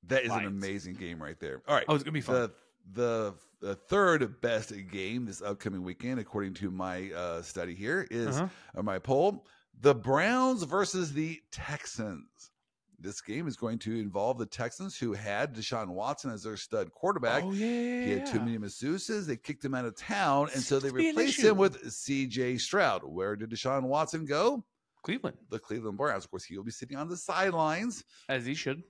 [0.07, 1.61] That is an amazing game right there.
[1.67, 2.35] All right, Oh, it's gonna be fun.
[2.35, 2.51] the
[2.93, 8.37] the the third best game this upcoming weekend, according to my uh, study here, is
[8.37, 8.47] Uh-huh.
[8.79, 9.45] uh, my poll:
[9.79, 12.51] the Browns versus the Texans.
[12.99, 16.91] This game is going to involve the Texans, who had Deshaun Watson as their stud
[16.91, 17.43] quarterback.
[17.43, 19.27] Oh yeah, yeah, He had too many masseuses.
[19.27, 21.57] They kicked him out of town, and so they Seems to be an replaced him
[21.57, 22.57] with C.J.
[22.57, 23.03] Stroud.
[23.03, 24.65] Where did Deshaun Watson go?
[25.03, 26.25] Cleveland, The Cleveland Browns.
[26.25, 28.81] Of course, he'll be sitting on the sidelines as he should.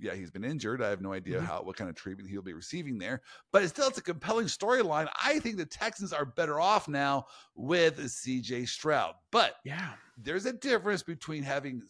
[0.00, 0.82] yeah, he's been injured.
[0.82, 1.44] I have no idea Mhm.
[1.46, 3.22] how what kind of treatment he'll be receiving there,
[3.52, 5.08] but it's still it's a compelling storyline.
[5.24, 10.52] I think the Texans are better off now with CJ Stroud, but Yeah, there's a
[10.52, 11.82] difference between having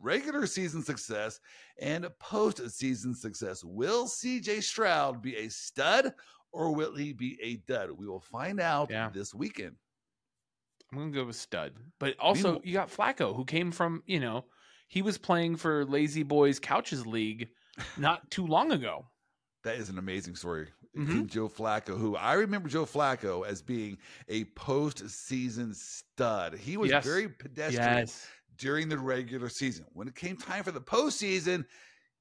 [0.00, 1.40] regular season success
[1.80, 3.62] and postseason success.
[3.64, 6.12] Will CJ Stroud be a stud
[6.52, 7.90] or will he be a dud?
[7.92, 9.10] We will find out Yeah.
[9.12, 9.76] this weekend.
[10.92, 11.72] I'm gonna go with stud.
[11.98, 14.44] But also, Meanwhile- you got Flacco, who came from you know
[14.88, 17.48] he was playing for Lazy Boys Couches League
[17.96, 19.06] not too long ago.
[19.64, 20.68] That is an amazing story.
[20.94, 21.26] Mhm.
[21.28, 23.96] Joe Flacco, who I remember Joe Flacco as being
[24.28, 26.58] a postseason stud.
[26.58, 27.04] He was Yes.
[27.06, 28.26] very pedestrian, Yes,
[28.58, 29.84] during the regular season.
[29.92, 31.64] When it came time for the postseason,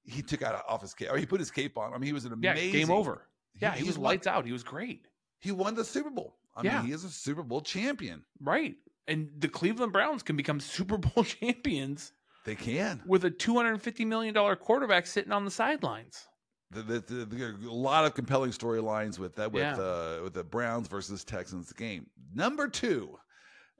[0.04, 1.94] he took out off his cape or he put his cape on.
[1.94, 3.28] I mean, he was an Yeah, amazing game over.
[3.62, 4.46] Yeah, he, he's was won- lights out.
[4.46, 5.06] He was great.
[5.40, 6.38] He won the Super Bowl.
[6.56, 6.78] I Yeah.
[6.78, 8.24] mean, he is a Super Bowl champion.
[8.40, 8.76] Right.
[9.08, 12.14] And the Cleveland Browns can become Super Bowl champions
[12.46, 13.02] They can.
[13.06, 16.28] with a $250 million quarterback sitting on the sidelines.
[16.72, 19.76] The, the, the, are a lot of compelling storylines with that with Yeah.
[19.76, 22.08] uh, with the Browns versus Texans game.
[22.34, 23.20] Number two,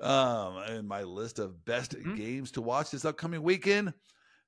[0.02, 2.18] um, in my list of best Mhm.
[2.18, 3.94] games to watch this upcoming weekend,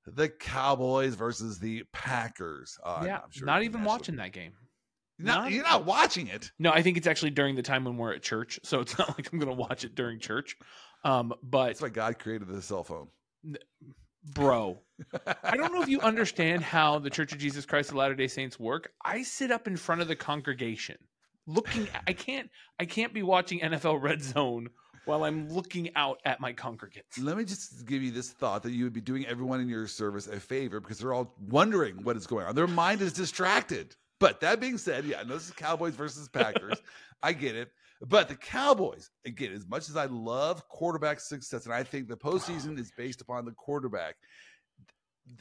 [0.06, 2.78] the Cowboys versus the Packers.
[2.84, 3.20] Uh, yeah.
[3.24, 4.54] I'm sure not even watching that game.
[5.20, 6.52] You're not, not- you're not watching it.
[6.60, 8.60] No, I think it's actually during the time when we're at church.
[8.64, 10.56] So it's not like I'm going to watch it during church.
[11.06, 13.08] Um, but That's why God created the cell phone.
[14.34, 14.80] bro,
[15.44, 18.28] I don't know if you understand how the Church of Jesus Christ of Latter Day
[18.28, 18.92] Saints work.
[19.04, 20.98] I sit up in front of the congregation,
[21.46, 21.88] looking.
[22.08, 22.50] I can't.
[22.80, 24.70] I can't be watching NFL Red Zone
[25.06, 27.22] while I'm looking out at my congregants.
[27.22, 29.88] Let me just give you this thought that you would be doing everyone in your
[29.88, 32.56] service a favor because they're all wondering what is going on.
[32.56, 33.96] Their mind is distracted.
[34.20, 36.82] But that being said, yeah, I know this is Cowboys versus Packers.
[37.24, 37.72] I get it.
[38.06, 42.18] But the Cowboys, again, as much as I love quarterback success, and I think the
[42.18, 44.16] postseason is based upon the quarterback,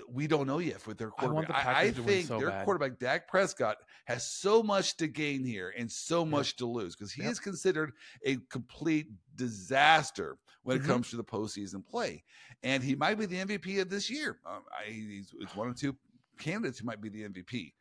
[0.09, 1.65] we don't know yet with their I want quarterback.
[1.65, 2.65] the I, I win think so their bad.
[2.65, 7.13] quarterback, Dak Prescott, has so much to gain here and so much to lose because
[7.13, 7.33] he Yep.
[7.33, 7.93] is considered
[8.25, 10.87] a complete disaster when it Mhm.
[10.87, 12.23] comes to the postseason play.
[12.63, 14.39] And he might be the MVP of this year.
[14.47, 15.97] Um, I, he's it's one or two
[16.39, 17.75] candidates who might be the MVP.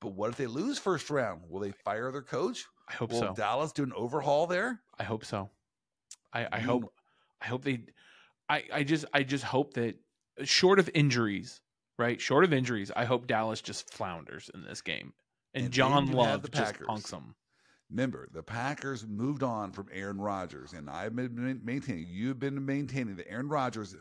[0.00, 1.42] But what if they lose first round?
[1.48, 2.64] Will they fire their coach?
[2.88, 3.34] I hope Will so.
[3.34, 4.82] Dallas do an overhaul there?
[4.98, 5.50] I hope so.
[6.32, 6.92] I, I hope.
[7.40, 7.84] I hope they.
[8.48, 9.04] I, I just.
[9.12, 9.96] I just hope that,
[10.44, 11.60] short of injuries,
[11.98, 12.20] right?
[12.20, 15.12] Short of injuries, I hope Dallas just flounders in this game,
[15.54, 17.34] and, And John Love just punks them.
[17.90, 23.16] Remember, the Packers moved on from Aaron Rodgers, and I've been maintaining, you've been maintaining
[23.16, 23.94] that Aaron Rodgers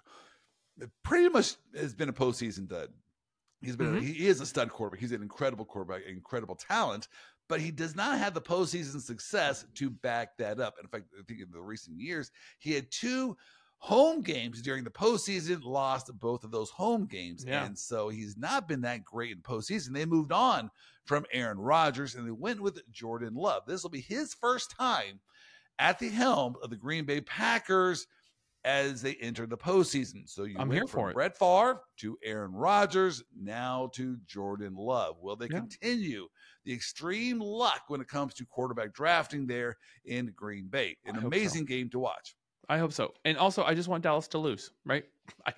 [1.03, 2.93] pretty much has been a postseason dud.
[3.59, 4.01] He's been, Mhm.
[4.01, 5.01] he is a stud quarterback.
[5.01, 7.09] He's an incredible quarterback, incredible talent,
[7.49, 10.75] but he does not have the postseason success to back that up.
[10.81, 13.37] In fact, I think in the recent years, he had two
[13.83, 17.43] home games during the postseason, lost both of those home games.
[17.47, 17.65] Yeah.
[17.65, 19.91] And so he's not been that great in postseason.
[19.91, 20.69] They moved on
[21.05, 23.63] from Aaron Rodgers and they went with Jordan Love.
[23.65, 25.19] This will be his first time
[25.79, 28.05] at the helm of the Green Bay Packers
[28.63, 30.29] as they enter the postseason.
[30.29, 31.13] So you I'm went here from for it.
[31.15, 35.15] Brett Favre to Aaron Rodgers, now to Jordan Love.
[35.19, 35.57] Will they Yeah.
[35.57, 36.27] continue
[36.65, 40.95] the extreme luck when it comes to quarterback drafting there in Green Bay?
[41.05, 41.27] An hope so.
[41.29, 42.35] amazing game to watch.
[42.71, 43.13] I hope so.
[43.25, 44.71] And also, I just want Dallas to lose.
[44.85, 45.03] Right?
[45.45, 45.53] I,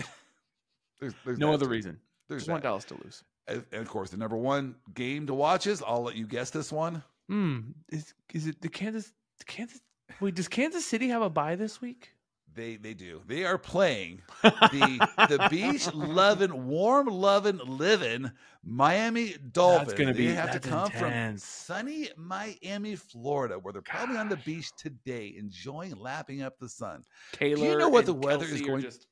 [0.99, 1.71] There's, there's no other too.
[1.71, 1.99] reason.
[2.29, 2.63] There's Just want.
[2.63, 3.23] Dallas to lose.
[3.47, 5.83] And and of course, the number one game to watch is.
[5.85, 7.03] I'll let you guess this one.
[7.27, 7.59] Hmm.
[7.89, 9.11] Is is it the Kansas?
[9.45, 9.81] Kansas?
[10.21, 12.13] Wait, does Kansas City have a bye this week?
[12.55, 13.21] They they do.
[13.27, 18.31] They are playing the the beach loving, warm loving, living
[18.63, 19.93] Miami Dolphins.
[19.93, 24.29] gonna They be- have to that's come from sunny Miami, Florida, where they're probably on
[24.29, 27.03] the beach today, enjoying lapping up the sun.
[27.31, 27.57] Taylor.
[27.57, 29.07] do you know what the weather is Kelce are going- Just,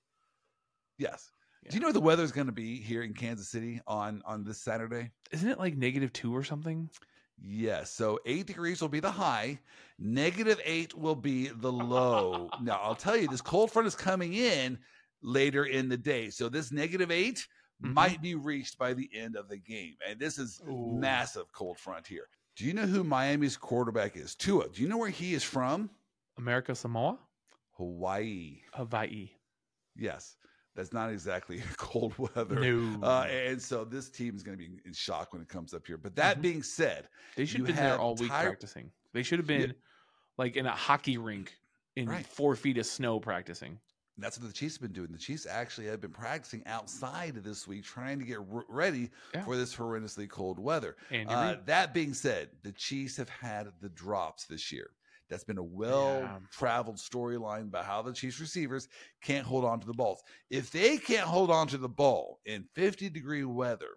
[0.97, 1.31] Yes.
[1.69, 4.21] Do you know what the weather is going to be here in Kansas City on
[4.25, 5.11] on this Saturday?
[5.31, 6.89] isn't it like negative two or something?
[7.43, 7.91] Yes.
[7.91, 9.59] So eight degrees will be the high.
[9.99, 12.49] Negative eight will be the low.
[12.61, 14.77] now I'll tell you, this cold front is coming in
[15.21, 16.29] later in the day.
[16.29, 17.47] So this negative 8
[17.83, 17.93] Mhm.
[17.93, 19.95] might be reached by the end of the game.
[20.07, 20.97] And this is Ooh.
[20.99, 22.27] massive cold front here.
[22.55, 24.35] Do you know who Miami's quarterback is?
[24.35, 24.69] Tua.
[24.69, 25.89] Do you know where he is from?
[26.37, 27.17] America Samoa,
[27.77, 28.61] Hawaii.
[28.73, 29.31] Hawaii.
[29.95, 30.35] Yes.
[30.75, 32.55] That's not exactly cold weather.
[32.59, 35.73] No, Uh, and so this team is going to be in shock when it comes
[35.73, 35.97] up here.
[35.97, 36.41] But that Mhm.
[36.41, 38.91] being said, they should have been there all week Ty- practicing.
[39.13, 39.57] They should have Yeah.
[39.67, 39.75] been
[40.37, 41.57] like in a hockey rink
[41.95, 42.25] in Right.
[42.25, 43.79] four feet of snow practicing.
[44.17, 45.11] That's what the Chiefs have been doing.
[45.11, 49.43] The Chiefs actually have been practicing outside this week, trying to get r- ready Yeah.
[49.43, 50.95] for this horrendously cold weather.
[51.11, 54.91] Uh, that being said, the Chiefs have had the drops this year.
[55.31, 58.89] That's been a well traveled storyline about how the Chiefs receivers
[59.23, 60.21] can't hold on to the balls.
[60.49, 63.91] If they can't hold on to the ball in 50 degree weather,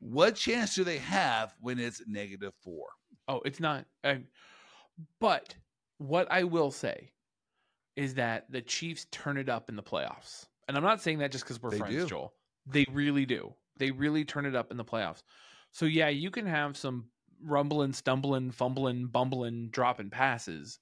[0.00, 2.86] what chance do they have when it's negative four?
[3.28, 3.86] Oh, it's not.
[4.02, 4.22] I,
[5.20, 5.54] but
[5.98, 7.12] what I will say
[7.96, 10.46] is that the Chiefs turn it up in the playoffs.
[10.66, 12.06] And I'm not saying that just because we're They friends, do.
[12.08, 12.34] Joel.
[12.66, 13.54] They really do.
[13.78, 15.22] They really turn it up in the playoffs.
[15.70, 17.04] So yeah, you can have some
[17.44, 20.80] rumbling, stumbling, fumbling, bumbling, dropping passes.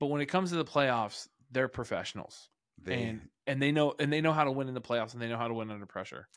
[0.00, 2.50] But when it comes to the playoffs, they're professionals.
[2.84, 5.22] They, and and they know and they know how to win in the playoffs and
[5.22, 6.28] they know how to win under pressure.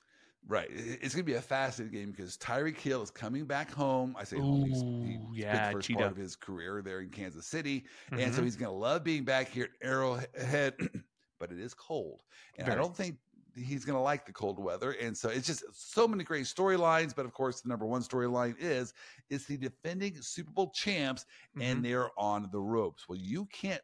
[0.46, 0.68] Right.
[0.70, 4.14] It's going to be a fascinating game because Tyreek Hill is coming back home.
[4.18, 4.62] I say home.
[4.66, 5.94] He's, he yeah, the first cheetah.
[5.94, 7.86] part of his career there in Kansas City.
[8.18, 8.44] And so Mhm.
[8.44, 10.76] he's going to love being back here at Arrowhead.
[11.40, 12.24] but it is cold,
[12.58, 13.18] and I don't think
[13.56, 14.92] he's going to like the cold weather.
[14.92, 17.16] And so it's just so many great storylines.
[17.16, 18.94] But of course, the number one storyline is
[19.30, 21.26] it's the defending Super Bowl champs,
[21.58, 21.62] Mhm.
[21.64, 23.08] and they're on the ropes.
[23.08, 23.82] Well, you can't.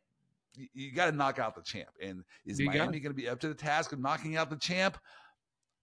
[0.74, 1.90] You, got to knock out the champ.
[2.02, 4.58] And is You Miami going to be up to the task of knocking out the
[4.58, 4.98] champ?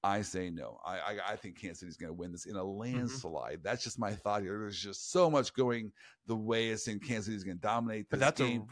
[0.05, 0.79] I say no.
[0.85, 3.61] I I, I think Kansas City's going to win this in a landslide.
[3.63, 4.59] That's just my thought here.
[4.59, 5.93] There's just so much going
[6.27, 8.67] the way it's in Kansas City's going to dominate this But that's game.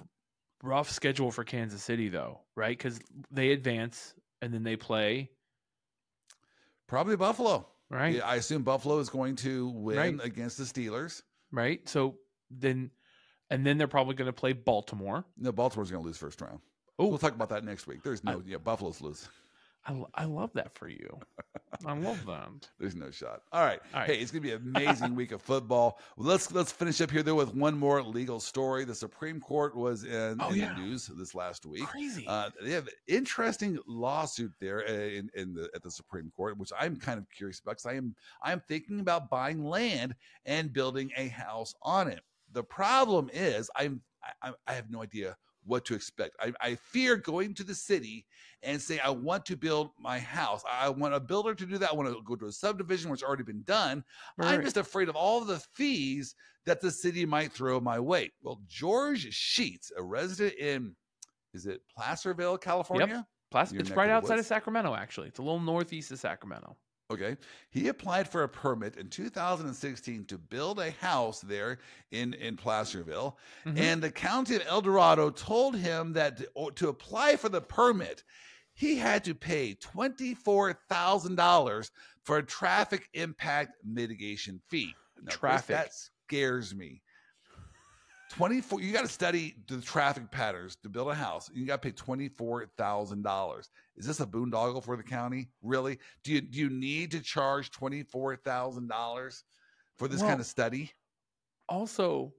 [0.63, 2.77] a rough schedule for Kansas City, though, right?
[2.77, 3.01] Because
[3.31, 5.31] they advance and then they play,
[6.87, 7.67] Probably Buffalo.
[7.91, 8.17] right?
[8.17, 10.21] Yeah, I assume Buffalo is going to win Right.
[10.23, 11.23] against the Steelers.
[11.51, 11.87] Right.
[11.89, 12.17] So
[12.51, 12.91] then,
[13.51, 15.25] and then they're probably going to play Baltimore.
[15.39, 16.61] No, Baltimore's going to lose first round.
[16.99, 18.03] Oh, We'll talk about that next week.
[18.03, 19.29] There's no, yeah, Buffalo's lose.
[19.87, 21.19] I, I love that for you.
[21.85, 22.49] I love that.
[22.79, 23.43] There's no shot.
[23.53, 23.81] All right.
[23.93, 24.09] All right.
[24.11, 25.99] Hey, it's gonna be an amazing week of football.
[26.17, 28.85] Let's let's finish up here though with one more legal story.
[28.85, 30.73] The Supreme Court was in, Oh, in yeah.
[30.75, 31.85] the news this last week.
[31.87, 32.25] Crazy.
[32.27, 36.57] Uh, they have an interesting lawsuit there uh, in, in the at the Supreme Court,
[36.59, 40.15] which I'm kind of curious about because I am I am thinking about buying land
[40.47, 42.21] and building a house on it.
[42.53, 44.01] The problem is I'm
[44.43, 46.37] I- I have no idea what to expect.
[46.41, 48.27] I, I fear going to the city
[48.63, 50.63] and saying I want to build my house.
[50.71, 51.91] I want a builder to do that.
[51.91, 54.05] I want to go to a subdivision which already been done.
[54.39, 56.35] I'm just afraid of all the fees
[56.67, 58.33] that the city might throw my way.
[58.43, 60.97] Well, George Sheets, a resident in
[61.53, 63.07] is it Placerville, California?
[63.07, 63.25] Yep.
[63.81, 64.47] it's right outside of.
[64.47, 65.29] Sacramento, actually.
[65.29, 66.77] It's a little northeast of Sacramento.
[67.11, 67.37] Okay.
[67.71, 71.79] He applied for a permit in 2016 to build a house there
[72.11, 73.37] in, in Placerville.
[73.67, 73.79] Mhm.
[73.79, 78.25] And the county of El Dorado told him that to, to apply for the permit,
[78.73, 81.91] he had to pay $24,000
[82.25, 84.95] for a traffic impact mitigation fee.
[85.23, 85.77] Now, Traffic.
[85.77, 85.91] that
[86.27, 87.03] scares me.
[88.37, 91.89] 24 you got to study the traffic patterns to build a house you got to
[91.89, 95.51] pay $24000 is this a boondoggle for the county?
[95.63, 95.99] Really?
[96.25, 99.43] Do you do you need to charge $24000
[99.99, 100.93] for this Well, kind of study?
[101.69, 102.35] Also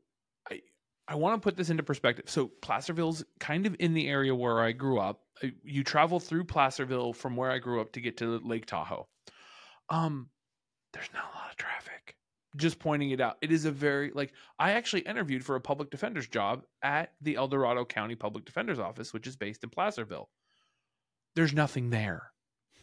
[0.51, 0.61] i
[1.07, 2.29] i want to put this into perspective.
[2.29, 5.21] So placerville's kind of in the area where i grew up.
[5.63, 9.07] You travel through placerville from where i grew up to get to lake tahoe.
[9.89, 10.29] Um
[10.93, 12.15] there's not a lot of traffic
[12.55, 13.37] just pointing it out.
[13.41, 17.35] It is a very like i actually interviewed for a public defender's job at the
[17.35, 20.29] el dorado county public defender's office which is based in placerville.
[21.35, 22.31] There's nothing there.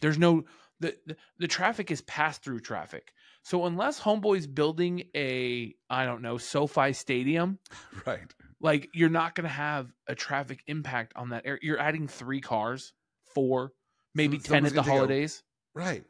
[0.01, 0.43] There's no
[0.79, 3.13] the, the the traffic is pass through traffic.
[3.43, 7.59] So unless homeboy's building a i don't know sofi stadium
[8.05, 8.33] right.
[8.61, 11.59] like you're not going to have a traffic impact on that area.
[11.61, 12.93] You're adding three cars
[13.33, 13.73] four
[14.15, 15.07] maybe Some- 10 at the a-
[15.73, 16.03] right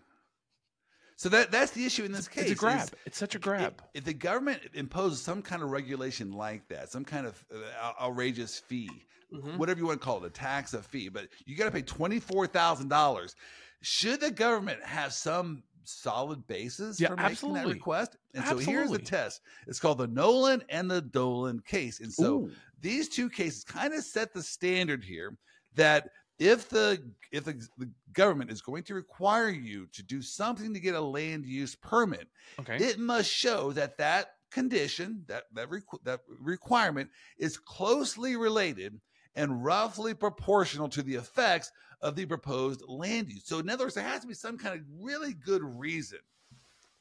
[1.24, 3.82] so that that's the issue in this case it's a grab it's such a grab
[3.94, 8.60] if the government imposes some kind of regulation like that some kind of uh, outrageous
[8.60, 8.90] fee
[9.34, 9.58] Mhm.
[9.58, 11.82] whatever you want to call it, a tax, a fee, but you got to pay
[11.82, 13.36] twenty four thousand dollars.
[13.82, 18.16] Should the government have some solid basis Yeah, for making that request?
[18.36, 19.42] And so here's the test.
[19.66, 22.00] It's called the Nollan and the Dolan case.
[22.00, 22.52] And so Ooh.
[22.80, 25.36] these two cases kind of set the standard here
[25.74, 26.10] that
[26.40, 30.80] if the if the, the government is going to require you to do something to
[30.80, 32.28] get a land use permit,
[32.60, 32.78] okay.
[32.78, 39.00] it must show that that condition that that, requ- that requirement is closely related
[39.36, 41.72] and roughly proportional to the effects
[42.02, 43.46] of the proposed land use.
[43.46, 46.20] So in other words there has to be some kind of really good reason.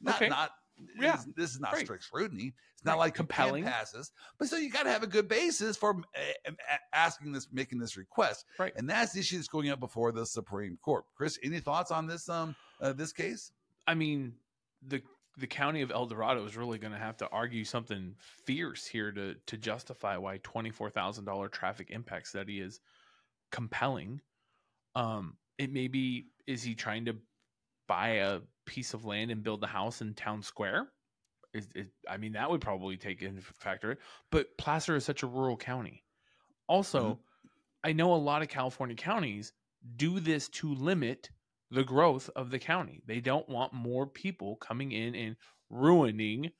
[0.01, 0.29] Not Okay.
[0.29, 0.51] not
[0.99, 1.15] Yeah.
[1.17, 1.85] this, this is not Great.
[1.85, 2.99] strict scrutiny it's not Right.
[2.99, 3.63] like Compelling.
[3.63, 6.51] compelling passes but so you got to have a good basis for uh, uh,
[6.93, 8.73] asking this making this request Right.
[8.75, 12.07] and that's the issue that's going up before the supreme court chris any thoughts on
[12.07, 13.51] this um uh, this case
[13.87, 14.33] I mean,
[14.87, 15.01] the
[15.37, 18.15] the county of El Dorado is really going to have to argue something
[18.45, 22.79] fierce here to to justify why twenty four thousand dollar traffic impact study is
[23.51, 24.21] compelling.
[24.95, 27.15] Um, it may be is he trying to
[27.87, 30.87] buy a piece of land and build the house in town square?
[31.53, 33.97] Is, is I mean that would probably take into factor.
[34.31, 36.03] But Placer is such a rural county.
[36.67, 37.49] Also, mm-hmm.
[37.83, 39.53] I know a lot of California counties
[39.95, 41.29] do this to limit
[41.69, 43.01] the growth of the county.
[43.05, 45.35] They don't want more people coming in and
[45.69, 46.51] ruining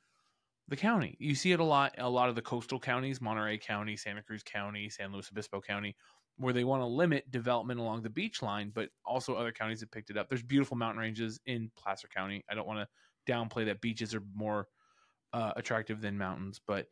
[0.68, 1.16] the county.
[1.20, 4.44] You see it a lot a lot of the coastal counties, Monterey County, Santa Cruz
[4.44, 5.96] County, San Luis Obispo County,
[6.38, 9.92] where they want to limit development along the beach line, but also other counties have
[9.92, 10.30] picked it up.
[10.30, 12.44] There's beautiful mountain ranges in Placer County.
[12.50, 14.68] I don't want to downplay that beaches are more
[15.32, 16.88] uh, attractive than mountains, but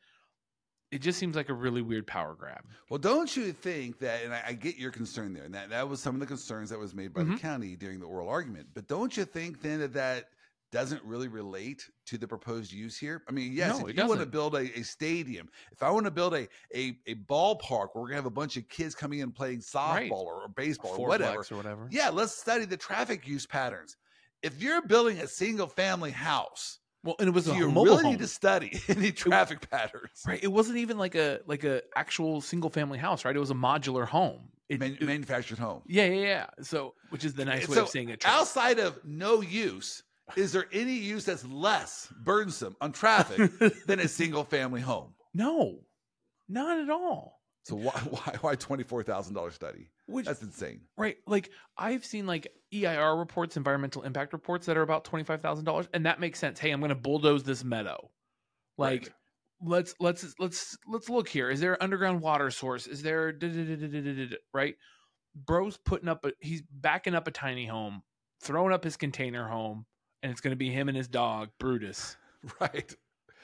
[0.92, 2.66] it just seems like a really weird power grab.
[2.90, 5.88] Well, don't you think that, and I, I get your concern there, and that, that
[5.88, 7.40] was some of the concerns that was made by the Mhm.
[7.40, 10.30] county during the oral argument, but don't you think then that, that
[10.72, 13.24] doesn't really relate to the proposed use here.
[13.28, 15.90] I mean, yes, No, if it you want to build a, a stadium, if I
[15.92, 18.96] want to build a, a a ballpark where we're gonna have a bunch of kids
[18.96, 20.12] coming in playing softball Right.
[20.12, 21.88] or, or baseball or whatever, or whatever.
[21.92, 23.98] yeah, let's study the traffic use patterns.
[24.44, 28.04] If you're building a single family house, Well, and it was a you mobile really
[28.04, 28.12] home.
[28.14, 30.24] need to study any traffic patterns.
[30.26, 30.40] Right.
[30.44, 33.36] It wasn't even like a like a actual single family house, right?
[33.36, 34.50] It was a modular home.
[34.70, 35.82] It, Man- it- manufactured home.
[35.86, 36.46] yeah, yeah, yeah.
[36.62, 38.34] So, which is the nice way So of saying a truck.
[38.34, 40.02] outside of no use,
[40.36, 43.52] is there any use that's less burdensome on traffic
[43.86, 45.14] than a single family home?
[45.34, 45.80] no,
[46.50, 47.40] not at all.
[47.64, 49.92] So why why why twenty four thousand dollar study?
[50.08, 50.82] Which That's insane.
[50.98, 55.42] right, like I've seen like EIR reports, environmental impact reports that are about twenty five
[55.42, 56.60] thousand dollars, and that makes sense.
[56.60, 58.10] Hey, I'm going to bulldoze this meadow.
[58.78, 59.10] Like, Right.
[59.62, 61.50] let's let's let's let's look here.
[61.50, 62.88] Is there an underground water source?
[62.88, 63.32] Is there
[64.54, 64.76] right?
[65.36, 68.02] Bro's putting up a he's backing up a tiny home,
[68.42, 69.86] throwing up his container home,
[70.24, 72.18] and it's going to be him and his dog Brutus,
[72.60, 72.96] Right.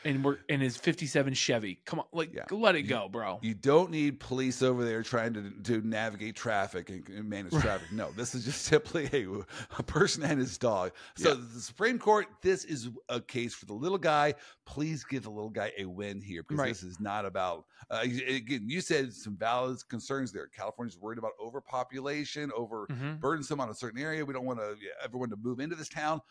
[0.06, 1.80] and we're in his '57 Chevy.
[1.86, 2.44] Come on, like Yeah.
[2.52, 3.40] let it You- go, bro.
[3.42, 7.64] You don't need police over there trying to to navigate traffic and, and manage Right.
[7.64, 7.92] traffic.
[7.92, 10.92] No, this is just simply a, a person and his dog.
[11.16, 11.44] So Yeah.
[11.54, 14.36] the Supreme Court, this is a case for the little guy.
[14.66, 16.68] Please give the little guy a win here because Right.
[16.70, 17.66] this is not about.
[17.90, 20.48] Uh, you- again, you said some valid concerns there.
[20.48, 23.20] California's worried about overpopulation, over Mhm.
[23.20, 24.24] burdensome on a certain area.
[24.26, 26.22] We don't want to everyone to move into this town.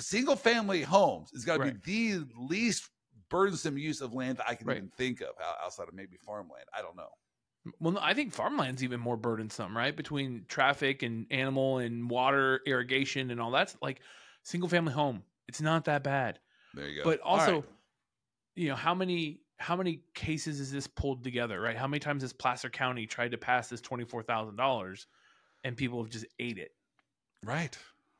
[0.00, 1.82] Single family homes is got to Right.
[1.82, 2.90] be the least
[3.28, 4.76] burdensome use of land that I can Right.
[4.78, 6.66] even think of outside of maybe farmland.
[6.72, 7.10] I don't know.
[7.80, 9.96] Well, I think farmland's even more burdensome, right?
[9.96, 14.00] Between traffic and animal and water irrigation and all that's like
[14.42, 15.22] single family home.
[15.48, 16.40] It's not that bad.
[16.74, 17.04] There you go.
[17.04, 17.64] But also, right.
[18.54, 21.76] you know, how many how many cases is this pulled together, right?
[21.76, 25.06] How many times has Placer County tried to pass this twenty four thousand dollars
[25.62, 26.72] and people have just ate it?
[27.44, 27.78] right.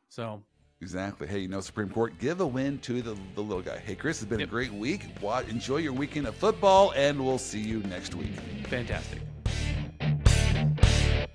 [0.09, 0.43] So
[0.81, 1.27] Exactly.
[1.27, 3.79] Hey, you know, Supreme Court, give a win to the, the little guy.
[3.79, 4.49] Hey, Chris, it's been Yep.
[4.49, 5.07] a great week.
[5.49, 8.33] Enjoy your weekend of football, and we'll see you next week.
[8.68, 9.20] fantastic.